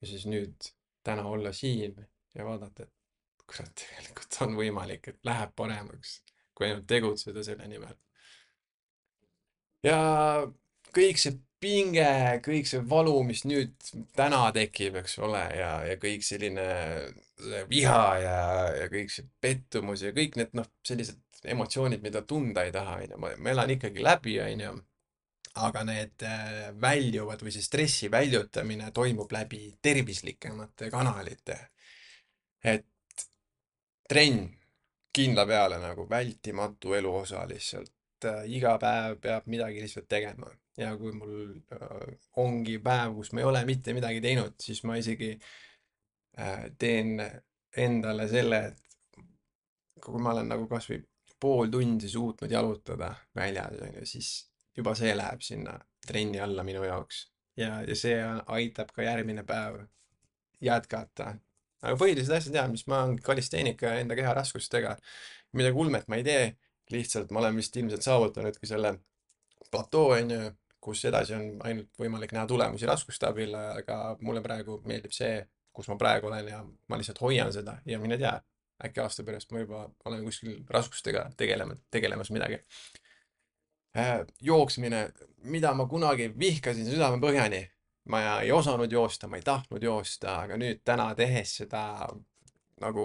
ja 0.00 0.10
siis 0.10 0.26
nüüd 0.26 0.70
täna 1.04 1.26
olla 1.28 1.52
siin 1.52 1.96
ja 2.34 2.44
vaadata, 2.44 2.86
et 2.86 3.46
kurat, 3.48 3.72
tegelikult 3.80 4.40
on 4.46 4.56
võimalik, 4.58 5.10
et 5.12 5.20
läheb 5.24 5.54
paremaks, 5.56 6.20
kui 6.54 6.68
ainult 6.68 6.86
tegutseda 6.90 7.44
selle 7.44 7.68
nimel. 7.70 7.96
ja 9.86 9.98
kõik 10.94 11.20
see 11.20 11.38
pinge, 11.58 12.08
kõik 12.44 12.68
see 12.70 12.82
valu, 12.86 13.16
mis 13.26 13.42
nüüd 13.48 13.74
täna 14.16 14.44
tekib, 14.54 15.00
eks 15.00 15.18
ole, 15.26 15.42
ja, 15.58 15.72
ja 15.88 15.96
kõik 16.00 16.22
selline 16.26 16.66
viha 17.70 18.02
ja, 18.22 18.36
ja 18.82 18.90
kõik 18.92 19.10
see 19.14 19.26
pettumus 19.42 20.04
ja 20.06 20.12
kõik 20.14 20.38
need 20.38 20.54
noh, 20.58 20.68
sellised 20.86 21.18
emotsioonid, 21.48 22.02
mida 22.02 22.22
tunda 22.26 22.64
ei 22.66 22.72
taha, 22.74 22.98
onju, 23.02 23.18
ma, 23.22 23.32
elan 23.52 23.74
ikkagi 23.74 24.04
läbi, 24.04 24.38
onju. 24.42 24.76
Aga 25.54 25.84
need 25.84 26.22
äh, 26.26 26.68
väljuvad 26.80 27.42
või 27.42 27.52
see 27.54 27.64
stressi 27.64 28.10
väljutamine 28.10 28.90
toimub 28.94 29.32
läbi 29.32 29.74
tervislikemate 29.82 30.90
kanalite. 30.90 31.58
et 32.64 32.86
trenn 34.08 34.48
kindla 35.12 35.46
peale 35.46 35.78
nagu 35.78 36.08
vältimatu 36.10 36.94
eluosa 36.94 37.46
lihtsalt. 37.48 37.92
iga 38.46 38.78
päev 38.78 39.20
peab 39.22 39.46
midagi 39.46 39.80
lihtsalt 39.80 40.08
tegema 40.08 40.50
ja 40.78 40.96
kui 40.98 41.12
mul 41.12 41.34
äh, 41.74 42.14
ongi 42.36 42.78
päev, 42.82 43.14
kus 43.14 43.32
ma 43.32 43.42
ei 43.42 43.48
ole 43.50 43.64
mitte 43.66 43.94
midagi 43.94 44.20
teinud, 44.22 44.54
siis 44.62 44.82
ma 44.86 44.96
isegi 44.98 45.32
äh, 46.38 46.66
teen 46.78 47.18
endale 47.76 48.28
selle, 48.30 48.60
et 48.72 49.22
kui 50.02 50.22
ma 50.22 50.34
olen 50.34 50.50
nagu 50.54 50.66
kasvõi 50.70 51.00
pool 51.40 51.70
tundi 51.70 52.10
suutnud 52.10 52.50
jalutada 52.50 53.12
väljas, 53.36 53.78
onju, 53.86 54.06
siis 54.06 54.30
juba 54.78 54.94
see 54.98 55.14
läheb 55.16 55.42
sinna 55.44 55.78
trenni 56.06 56.40
alla 56.40 56.64
minu 56.64 56.84
jaoks. 56.86 57.26
ja, 57.56 57.82
ja 57.82 57.96
see 57.98 58.16
aitab 58.46 58.92
ka 58.94 59.02
järgmine 59.02 59.44
päev 59.46 59.82
jätkata. 60.64 61.34
aga 61.82 61.96
põhilised 61.98 62.34
asjad 62.34 62.60
jah, 62.60 62.70
mis 62.70 62.86
ma 62.90 63.02
olen 63.04 63.18
kalisteenika 63.22 63.92
ja 63.92 64.04
enda 64.04 64.16
keha 64.18 64.34
raskustega, 64.34 64.96
midagi 65.58 65.78
ulmet 65.84 66.08
ma 66.08 66.18
ei 66.18 66.24
tee, 66.26 66.56
lihtsalt 66.90 67.30
ma 67.30 67.42
olen 67.42 67.60
vist 67.60 67.76
ilmselt 67.76 68.06
saavutanudki 68.06 68.66
selle 68.66 68.94
platoo, 69.70 70.08
onju, 70.16 70.40
kus 70.80 71.04
edasi 71.10 71.34
on 71.36 71.48
ainult 71.66 71.90
võimalik 72.00 72.32
näha 72.34 72.46
tulemusi 72.50 72.86
raskuste 72.88 73.28
abil, 73.28 73.54
aga 73.54 74.16
mulle 74.24 74.42
praegu 74.42 74.80
meeldib 74.88 75.14
see, 75.14 75.42
kus 75.74 75.90
ma 75.90 75.98
praegu 76.00 76.30
olen 76.30 76.48
ja 76.50 76.62
ma 76.62 76.98
lihtsalt 76.98 77.20
hoian 77.22 77.52
seda 77.54 77.76
ja 77.86 77.98
mine 78.02 78.18
tea, 78.18 78.34
äkki 78.84 79.02
aasta 79.02 79.26
pärast 79.26 79.52
ma 79.54 79.62
juba 79.62 79.84
olen 80.06 80.24
kuskil 80.26 80.62
raskustega 80.70 81.28
tegelema, 81.36 81.76
tegelemas 81.94 82.30
midagi. 82.34 82.62
Äh, 83.96 84.26
jooksmine, 84.44 85.12
mida 85.48 85.72
ma 85.74 85.86
kunagi 85.88 86.32
vihkasin 86.38 86.86
südamepõhjani. 86.90 87.68
ma 88.08 88.20
ei 88.40 88.52
osanud 88.52 88.92
joosta, 88.92 89.28
ma 89.28 89.36
ei 89.36 89.42
tahtnud 89.44 89.82
joosta, 89.84 90.38
aga 90.46 90.56
nüüd 90.56 90.78
täna 90.84 91.10
tehes 91.14 91.50
seda 91.58 92.08
nagu 92.80 93.04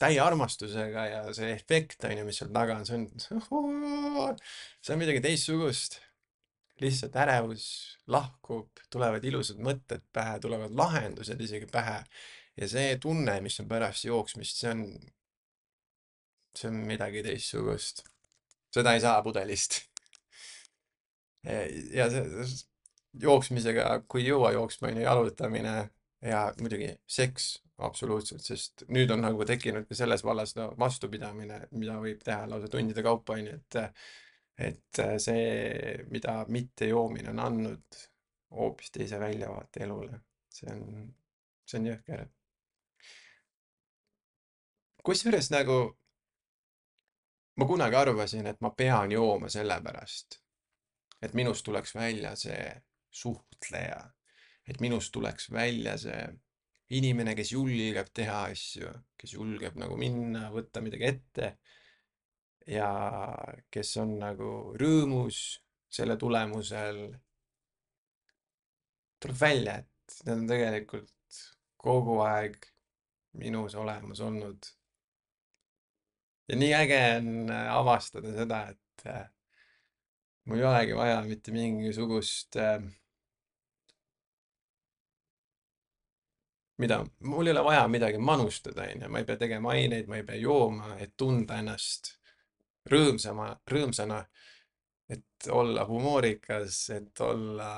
täie 0.00 0.20
armastusega 0.20 1.04
ja 1.10 1.20
see 1.36 1.50
efekt 1.52 2.06
on 2.08 2.16
ju, 2.18 2.24
mis 2.24 2.40
seal 2.40 2.52
taga 2.54 2.78
on, 2.80 2.86
see 2.88 2.96
on, 2.96 4.38
see 4.80 4.94
on 4.94 5.00
midagi 5.02 5.20
teistsugust. 5.24 6.00
lihtsalt 6.82 7.14
ärevus 7.22 7.66
lahkub, 8.10 8.80
tulevad 8.90 9.24
ilusad 9.24 9.60
mõtted 9.62 10.02
pähe, 10.12 10.40
tulevad 10.42 10.72
lahendused 10.74 11.40
isegi 11.40 11.68
pähe 11.70 12.00
ja 12.56 12.68
see 12.68 12.96
tunne, 13.00 13.36
mis 13.44 13.60
on 13.62 13.68
pärast 13.70 14.08
jooksmist, 14.08 14.58
see 14.58 14.72
on, 14.72 14.84
see 16.56 16.72
on 16.72 16.82
midagi 16.88 17.22
teistsugust. 17.22 18.02
seda 18.74 18.96
ei 18.96 19.04
saa 19.04 19.22
pudelist. 19.22 19.84
Ja 21.94 22.08
see 22.10 22.46
jooksmisega, 23.22 24.00
kui 24.08 24.24
ei 24.24 24.30
jõua 24.32 24.52
jooksma, 24.56 24.90
on 24.90 24.98
ju 24.98 25.04
jalutamine 25.04 25.74
ja 26.24 26.46
muidugi 26.60 26.90
seks 27.06 27.50
absoluutselt, 27.84 28.42
sest 28.42 28.84
nüüd 28.94 29.10
on 29.10 29.24
nagu 29.24 29.44
tekkinud 29.46 29.86
ka 29.88 29.96
selles 29.98 30.22
vallas 30.24 30.54
no, 30.58 30.70
vastupidamine, 30.78 31.64
mida 31.74 31.96
võib 32.02 32.22
teha 32.24 32.46
lausa 32.50 32.70
tundide 32.70 33.02
kaupa, 33.06 33.38
on 33.38 33.50
ju, 33.50 33.58
et 33.58 33.80
et 34.54 35.00
see, 35.18 36.04
mida 36.14 36.44
mittejoomine 36.46 37.32
on 37.32 37.40
andnud 37.42 37.96
hoopis 38.54 38.92
teise 38.94 39.18
väljavaate 39.18 39.82
elule, 39.82 40.20
see 40.54 40.70
on, 40.70 41.08
see 41.66 41.80
on 41.80 41.88
jõhker. 41.90 42.22
Kusjuures 45.04 45.50
nagu 45.50 45.78
ma 47.58 47.66
kunagi 47.66 47.98
arvasin, 47.98 48.46
et 48.46 48.62
ma 48.62 48.70
pean 48.70 49.12
jooma 49.12 49.50
sellepärast, 49.50 50.38
et 51.24 51.34
minust 51.36 51.64
tuleks 51.66 51.94
välja 51.96 52.34
see 52.38 52.66
suhtleja, 53.14 54.00
et 54.68 54.80
minust 54.84 55.12
tuleks 55.14 55.50
välja 55.52 55.96
see 56.00 56.22
inimene, 56.94 57.34
kes 57.36 57.54
julgeb 57.54 58.10
teha 58.14 58.44
asju, 58.50 58.90
kes 59.18 59.34
julgeb 59.36 59.78
nagu 59.80 59.96
minna, 59.98 60.48
võtta 60.52 60.82
midagi 60.84 61.08
ette 61.08 61.50
ja 62.68 62.90
kes 63.72 63.96
on 64.02 64.16
nagu 64.20 64.50
rõõmus 64.80 65.40
selle 65.94 66.16
tulemusel. 66.20 67.02
tuleb 69.22 69.40
välja, 69.40 69.78
et 69.80 70.16
need 70.26 70.38
on 70.38 70.48
tegelikult 70.48 71.42
kogu 71.80 72.18
aeg 72.24 72.58
minus 73.40 73.74
olemas 73.74 74.20
olnud 74.20 74.66
ja 76.48 76.56
nii 76.60 76.74
äge 76.76 77.00
on 77.18 77.50
avastada 77.50 78.32
seda, 78.36 78.60
et 78.74 79.33
mul 80.44 80.60
ei 80.60 80.68
olegi 80.68 80.96
vaja 80.96 81.22
mitte 81.24 81.52
mingisugust 81.52 82.56
äh, 82.60 82.82
mida, 86.78 87.04
mul 87.20 87.46
ei 87.46 87.52
ole 87.52 87.64
vaja 87.64 87.86
midagi 87.88 88.18
manustada, 88.18 88.88
onju, 88.94 89.08
ma 89.08 89.20
ei 89.20 89.28
pea 89.28 89.38
tegema 89.40 89.74
aineid, 89.74 90.08
ma 90.10 90.18
ei 90.18 90.26
pea 90.26 90.40
jooma, 90.40 90.96
et 91.02 91.14
tunda 91.16 91.58
ennast 91.62 92.14
rõõmsama, 92.90 93.52
rõõmsana, 93.70 94.20
et 95.10 95.48
olla 95.52 95.84
humoorikas, 95.88 96.80
et 96.96 97.20
olla 97.24 97.70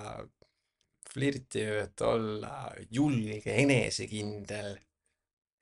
flirtiv, 1.12 1.72
et 1.84 2.02
olla 2.04 2.70
julge, 2.90 3.40
enesekindel 3.52 4.74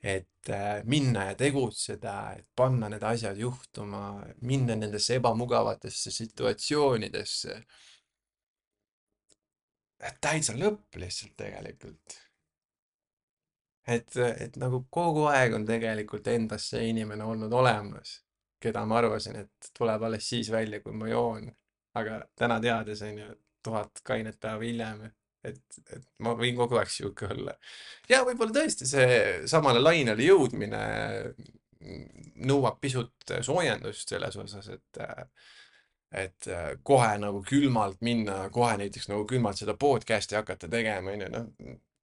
et 0.05 0.51
äh, 0.51 0.83
minna 0.85 1.25
ja 1.31 1.35
tegutseda, 1.35 2.15
et 2.37 2.45
panna 2.57 2.91
need 2.93 3.03
asjad 3.09 3.39
juhtuma, 3.41 4.19
minna 4.45 4.77
nendesse 4.77 5.17
ebamugavatesse 5.17 6.13
situatsioonidesse. 6.13 7.63
täitsa 10.21 10.53
lõpp 10.61 10.99
lihtsalt 11.01 11.33
tegelikult. 11.37 12.19
et, 13.87 14.17
et 14.17 14.57
nagu 14.61 14.85
kogu 14.91 15.25
aeg 15.33 15.57
on 15.57 15.65
tegelikult 15.67 16.29
endas 16.29 16.69
see 16.75 16.89
inimene 16.91 17.25
olnud 17.25 17.53
olemas, 17.53 18.19
keda 18.61 18.85
ma 18.85 18.99
arvasin, 19.01 19.37
et 19.41 19.73
tuleb 19.79 20.03
alles 20.03 20.29
siis 20.29 20.51
välja, 20.53 20.81
kui 20.85 20.93
ma 20.93 21.09
joon. 21.09 21.49
aga 21.95 22.21
täna 22.37 22.61
teades 22.61 23.03
on 23.03 23.19
ju, 23.19 23.35
tuhat 23.63 24.01
kainet 24.05 24.41
päeva 24.41 24.61
hiljem 24.61 25.07
et, 25.45 25.81
et 25.93 26.07
ma 26.25 26.35
võin 26.39 26.57
kogu 26.59 26.79
aeg 26.81 26.91
sihuke 26.93 27.29
olla. 27.35 27.57
ja 28.11 28.23
võib-olla 28.27 28.57
tõesti 28.61 28.89
see 28.89 29.19
samale 29.51 29.83
lainele 29.83 30.27
jõudmine 30.27 30.85
nõuab 32.49 32.81
pisut 32.81 33.35
soojendust 33.45 34.15
selles 34.15 34.41
osas, 34.41 34.71
et 34.73 35.05
et 36.15 36.47
kohe 36.87 37.11
nagu 37.19 37.41
külmalt 37.43 37.99
minna, 38.07 38.45
kohe 38.55 38.77
näiteks 38.79 39.09
nagu 39.11 39.25
külmalt 39.27 39.59
seda 39.59 39.75
podcast'i 39.75 40.37
hakata 40.39 40.69
tegema, 40.71 41.11
onju, 41.11 41.31
noh, 41.33 41.49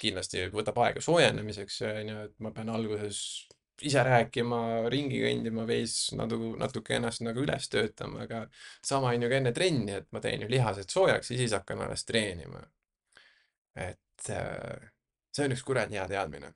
kindlasti 0.02 0.50
võtab 0.52 0.82
aega 0.84 1.04
soojenemiseks, 1.06 1.78
onju, 1.88 2.18
et 2.28 2.34
ma 2.44 2.52
pean 2.52 2.74
alguses 2.74 3.22
ise 3.88 4.04
rääkima, 4.06 4.60
ringi 4.92 5.22
kõndima, 5.24 5.64
veits 5.70 6.12
natuke, 6.18 6.52
natuke 6.60 6.98
ennast 6.98 7.24
nagu 7.26 7.42
üles 7.46 7.70
töötama, 7.72 8.26
aga 8.28 8.44
sama 8.86 9.14
on 9.16 9.26
ju 9.26 9.32
ka 9.32 9.39
enne 9.39 9.56
trenni, 9.56 9.96
et 10.02 10.12
ma 10.12 10.22
teen 10.22 10.44
ju 10.44 10.52
lihased 10.52 10.92
soojaks 10.92 11.32
ja 11.32 11.39
siis 11.39 11.56
hakkan 11.56 11.82
alles 11.88 12.06
treenima 12.06 12.62
et 13.76 14.30
äh, 14.30 14.91
see 15.32 15.47
on 15.47 15.55
üks 15.55 15.63
kuradi 15.67 15.97
hea 15.97 16.05
teadmine. 16.11 16.51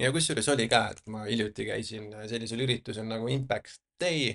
ja 0.00 0.10
kusjuures 0.12 0.48
oli 0.54 0.68
ka, 0.70 0.84
et 0.94 1.02
ma 1.12 1.24
hiljuti 1.28 1.66
käisin 1.68 2.12
sellisel 2.30 2.64
üritusel 2.64 3.06
nagu 3.08 3.28
Impact 3.30 3.80
Day, 4.00 4.32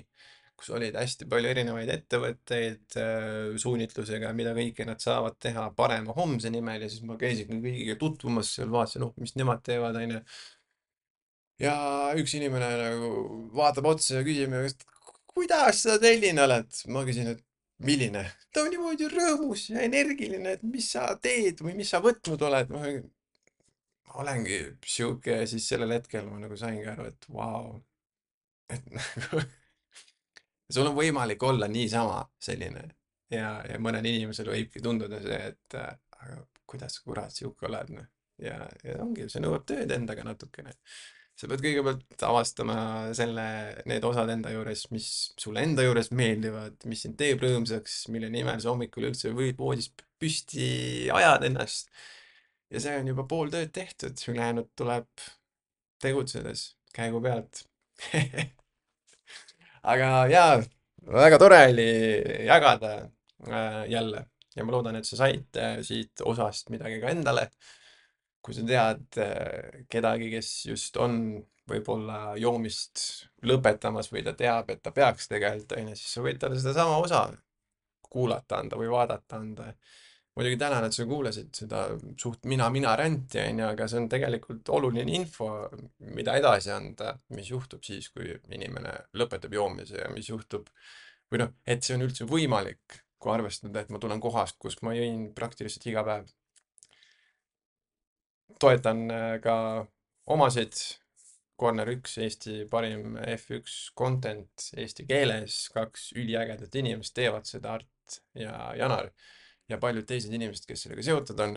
kus 0.58 0.70
olid 0.74 0.96
hästi 0.98 1.26
palju 1.30 1.50
erinevaid 1.50 1.90
ettevõtteid 1.92 2.98
äh, 2.98 3.56
suunitlusega, 3.62 4.32
mida 4.34 4.54
kõike 4.56 4.86
nad 4.88 5.02
saavad 5.02 5.38
teha 5.42 5.68
parema 5.78 6.14
homse 6.16 6.50
nimel 6.54 6.86
ja 6.86 6.90
siis 6.90 7.04
ma 7.06 7.18
käisin 7.20 7.60
kõigiga 7.62 7.98
tutvumas 8.00 8.54
seal, 8.56 8.70
vaatasin, 8.74 9.06
oh, 9.06 9.14
mis 9.22 9.34
nemad 9.38 9.62
teevad, 9.66 9.98
onju. 10.02 10.22
ja 11.62 11.74
üks 12.18 12.38
inimene 12.38 12.70
nagu 12.78 13.12
vaatab 13.58 13.92
otsa 13.92 14.20
ja 14.20 14.26
küsib 14.26 14.54
kuidas 15.38 15.84
sa 15.84 15.98
selline 16.02 16.42
oled? 16.42 16.80
ma 16.94 17.04
küsin, 17.06 17.34
et 17.34 17.44
milline? 17.84 18.24
ta 18.54 18.64
on 18.64 18.72
niimoodi 18.72 19.08
rõõmus 19.12 19.68
ja 19.72 19.84
energiline, 19.86 20.56
et 20.58 20.66
mis 20.66 20.90
sa 20.94 21.08
teed 21.22 21.62
või 21.64 21.76
mis 21.78 21.92
sa 21.94 22.02
võtnud 22.04 22.42
oled. 22.48 22.72
ma 22.74 24.18
olengi 24.22 24.58
sihuke 24.86 25.42
ja 25.42 25.46
siis 25.46 25.68
sellel 25.68 25.94
hetkel 25.98 26.26
ma 26.26 26.40
nagu 26.42 26.56
saingi 26.58 26.86
aru, 26.90 27.08
et 27.12 27.28
vau 27.30 27.62
wow.. 27.68 27.80
et 28.74 28.92
nagu 28.96 29.42
sul 30.68 30.90
on 30.90 30.96
võimalik 30.96 31.42
olla 31.42 31.68
niisama 31.68 32.22
selline 32.42 32.84
ja, 33.32 33.58
ja 33.68 33.78
mõnel 33.82 34.06
inimesel 34.08 34.50
võibki 34.52 34.82
tunduda 34.84 35.20
see, 35.24 35.40
et 35.52 35.78
aga 35.78 36.42
kuidas 36.68 36.98
kurat 37.00 37.32
sihuke 37.32 37.68
oled, 37.68 37.94
noh. 37.96 38.08
ja, 38.42 38.58
ja 38.84 38.98
ongi, 39.04 39.28
see 39.32 39.40
nõuab 39.44 39.64
tööd 39.68 39.92
endaga 39.94 40.26
natukene 40.26 40.74
sa 41.38 41.46
pead 41.50 41.62
kõigepealt 41.62 42.24
avastama 42.26 42.78
selle, 43.14 43.46
need 43.86 44.04
osad 44.04 44.30
enda 44.32 44.50
juures, 44.50 44.88
mis 44.94 45.08
sulle 45.38 45.62
enda 45.62 45.84
juures 45.86 46.10
meeldivad, 46.10 46.78
mis 46.90 47.04
sind 47.06 47.18
teeb 47.20 47.42
rõõmsaks, 47.44 48.06
mille 48.14 48.30
nimel 48.32 48.58
sa 48.62 48.72
hommikul 48.72 49.10
üldse 49.12 49.30
võid 49.36 49.58
voodist 49.60 50.02
püsti 50.18 50.66
ajad 51.14 51.46
ennast 51.46 51.92
ja 52.70 52.82
see 52.82 52.96
on 53.00 53.10
juba 53.12 53.24
pool 53.28 53.52
tööd 53.52 53.70
tehtud, 53.74 54.18
ülejäänud 54.30 54.70
tuleb 54.78 55.08
tegutsedes 56.02 56.72
käigu 56.94 57.20
pealt. 57.22 57.64
aga 59.92 60.10
jaa, 60.30 60.58
väga 61.18 61.38
tore 61.40 61.62
oli 61.70 61.88
jagada 62.46 62.92
äh, 63.48 63.84
jälle 63.90 64.26
ja 64.56 64.66
ma 64.66 64.74
loodan, 64.74 64.98
et 64.98 65.08
sa 65.08 65.18
said 65.22 65.58
äh, 65.58 65.78
siit 65.86 66.22
osast 66.26 66.70
midagi 66.74 67.00
ka 67.02 67.12
endale. 67.14 67.48
Kui 68.48 68.56
sa 68.56 68.64
tead 68.66 69.20
äh, 69.20 69.84
kedagi, 69.92 70.32
kes 70.32 70.52
just 70.70 70.96
on 70.96 71.20
võib-olla 71.68 72.32
joomist 72.40 73.28
lõpetamas 73.44 74.08
või 74.12 74.24
ta 74.24 74.32
teab, 74.36 74.70
et 74.72 74.80
ta 74.82 74.92
peaks 74.96 75.28
tegelikult, 75.28 75.74
onju, 75.76 75.96
siis 76.00 76.14
sa 76.16 76.24
võid 76.24 76.40
talle 76.40 76.56
sedasama 76.60 76.96
osa 77.02 77.26
kuulata 78.08 78.62
anda 78.62 78.78
või 78.80 78.88
vaadata 78.88 79.36
anda. 79.36 79.72
muidugi 80.38 80.56
tänan, 80.56 80.84
et 80.86 80.94
sa 80.94 81.04
kuulasid 81.04 81.50
seda 81.54 81.82
suht 82.16 82.46
mina-mina 82.46 82.94
ränti, 82.96 83.40
onju, 83.42 83.66
aga 83.66 83.88
see 83.90 83.98
on 83.98 84.08
tegelikult 84.08 84.68
oluline 84.70 85.16
info, 85.18 85.50
mida 86.14 86.36
edasi 86.38 86.70
anda, 86.70 87.16
mis 87.34 87.50
juhtub 87.50 87.82
siis, 87.84 88.08
kui 88.14 88.30
inimene 88.54 88.94
lõpetab 89.18 89.52
joomise 89.52 89.98
ja 89.98 90.08
mis 90.14 90.30
juhtub 90.30 90.70
või 91.28 91.42
noh, 91.42 91.52
et 91.66 91.82
see 91.84 91.98
on 91.98 92.06
üldse 92.06 92.24
võimalik, 92.24 93.02
kui 93.18 93.34
arvestada, 93.34 93.82
et 93.82 93.90
ma 93.90 93.98
tulen 93.98 94.22
kohast, 94.22 94.56
kus 94.62 94.78
ma 94.86 94.94
jõin 94.96 95.28
praktiliselt 95.34 95.84
iga 95.90 96.06
päev. 96.06 96.30
Toetan 98.60 99.10
äh, 99.10 99.34
ka 99.44 99.58
omasid 100.26 100.74
Corner 101.58 101.90
üks, 101.90 102.14
Eesti 102.22 102.62
parim 102.70 103.16
F1 103.18 103.92
content 103.98 104.68
eesti 104.78 105.08
keeles, 105.08 105.64
kaks 105.74 106.12
üliägedat 106.14 106.76
inimest 106.78 107.16
teevad 107.18 107.48
seda, 107.50 107.74
Art 107.80 108.20
ja 108.38 108.54
Janar 108.78 109.10
ja 109.68 109.78
paljud 109.82 110.06
teised 110.08 110.32
inimesed, 110.32 110.66
kes 110.68 110.86
sellega 110.86 111.04
seotud 111.04 111.40
on. 111.44 111.56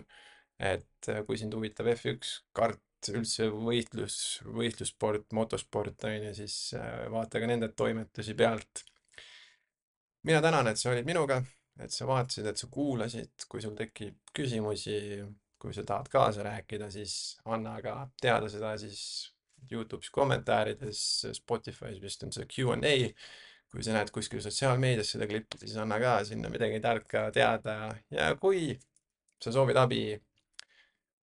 et 0.61 1.09
äh, 1.09 1.23
kui 1.25 1.39
sind 1.41 1.55
huvitab 1.57 1.87
F1, 1.95 2.27
kart, 2.53 2.81
üldse 3.09 3.47
võitlus, 3.49 4.15
võistlussport, 4.45 5.31
motosport 5.33 6.05
on 6.05 6.27
ju, 6.27 6.33
siis 6.37 6.57
äh, 6.77 7.07
vaata 7.09 7.41
ka 7.41 7.49
nende 7.49 7.71
toimetusi 7.73 8.35
pealt. 8.37 8.83
mina 10.23 10.41
tänan, 10.41 10.67
et 10.69 10.77
sa 10.77 10.91
olid 10.91 11.07
minuga, 11.07 11.39
et 11.81 11.93
sa 11.93 12.05
vaatasid, 12.05 12.45
et 12.45 12.61
sa 12.61 12.69
kuulasid, 12.69 13.47
kui 13.49 13.61
sul 13.63 13.73
tekib 13.77 14.19
küsimusi, 14.37 14.99
kui 15.61 15.75
sa 15.77 15.83
tahad 15.85 16.09
kaasa 16.09 16.43
rääkida, 16.47 16.89
siis 16.93 17.37
anna 17.45 17.75
ka 17.85 17.95
teada 18.21 18.49
seda 18.49 18.73
siis 18.81 19.01
Youtube'is 19.71 20.09
kommentaarides, 20.11 21.01
Spotify's 21.37 22.01
vist 22.01 22.23
on 22.25 22.33
see 22.33 22.47
Q&A. 22.49 23.13
kui 23.71 23.85
sa 23.85 23.93
näed 23.95 24.09
kuskil 24.11 24.41
sotsiaalmeedias 24.43 25.13
seda 25.13 25.27
klippi, 25.29 25.61
siis 25.61 25.77
anna 25.79 25.95
ka 26.01 26.17
sinna 26.27 26.49
midagi 26.51 26.81
tarka 26.83 27.29
teada 27.31 27.93
ja 28.11 28.33
kui 28.35 28.73
sa 29.39 29.53
soovid 29.55 29.77
abi 29.79 30.01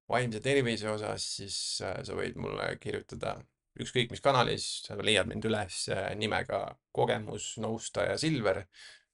vaimse 0.09 0.41
tervise 0.41 0.87
osas, 0.93 1.25
siis 1.41 1.57
äh, 1.83 1.97
sa 2.07 2.15
võid 2.15 2.39
mulle 2.39 2.69
kirjutada 2.79 3.35
ükskõik 3.83 4.13
mis 4.13 4.23
kanalis, 4.25 4.67
sa 4.87 4.97
leiad 5.01 5.27
mind 5.27 5.49
üles 5.49 5.83
äh, 5.91 6.13
nimega 6.19 6.61
kogemusnõustaja 6.97 8.15
Silver 8.21 8.63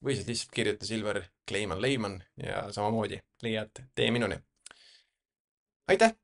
või 0.03 0.17
siis 0.17 0.29
lihtsalt 0.29 0.53
kirjuta 0.53 0.87
Silver 0.87 1.23
Kleiman 1.49 1.81
Leiman 1.81 2.19
ja 2.37 2.67
samamoodi 2.75 3.19
leiad 3.43 3.85
tee 3.95 4.11
minuni. 4.13 4.37
Aitäh 5.87 6.15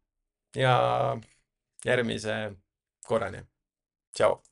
ja 0.55 0.73
järgmise 1.85 2.51
korrani. 3.07 3.43
tšau. 4.15 4.48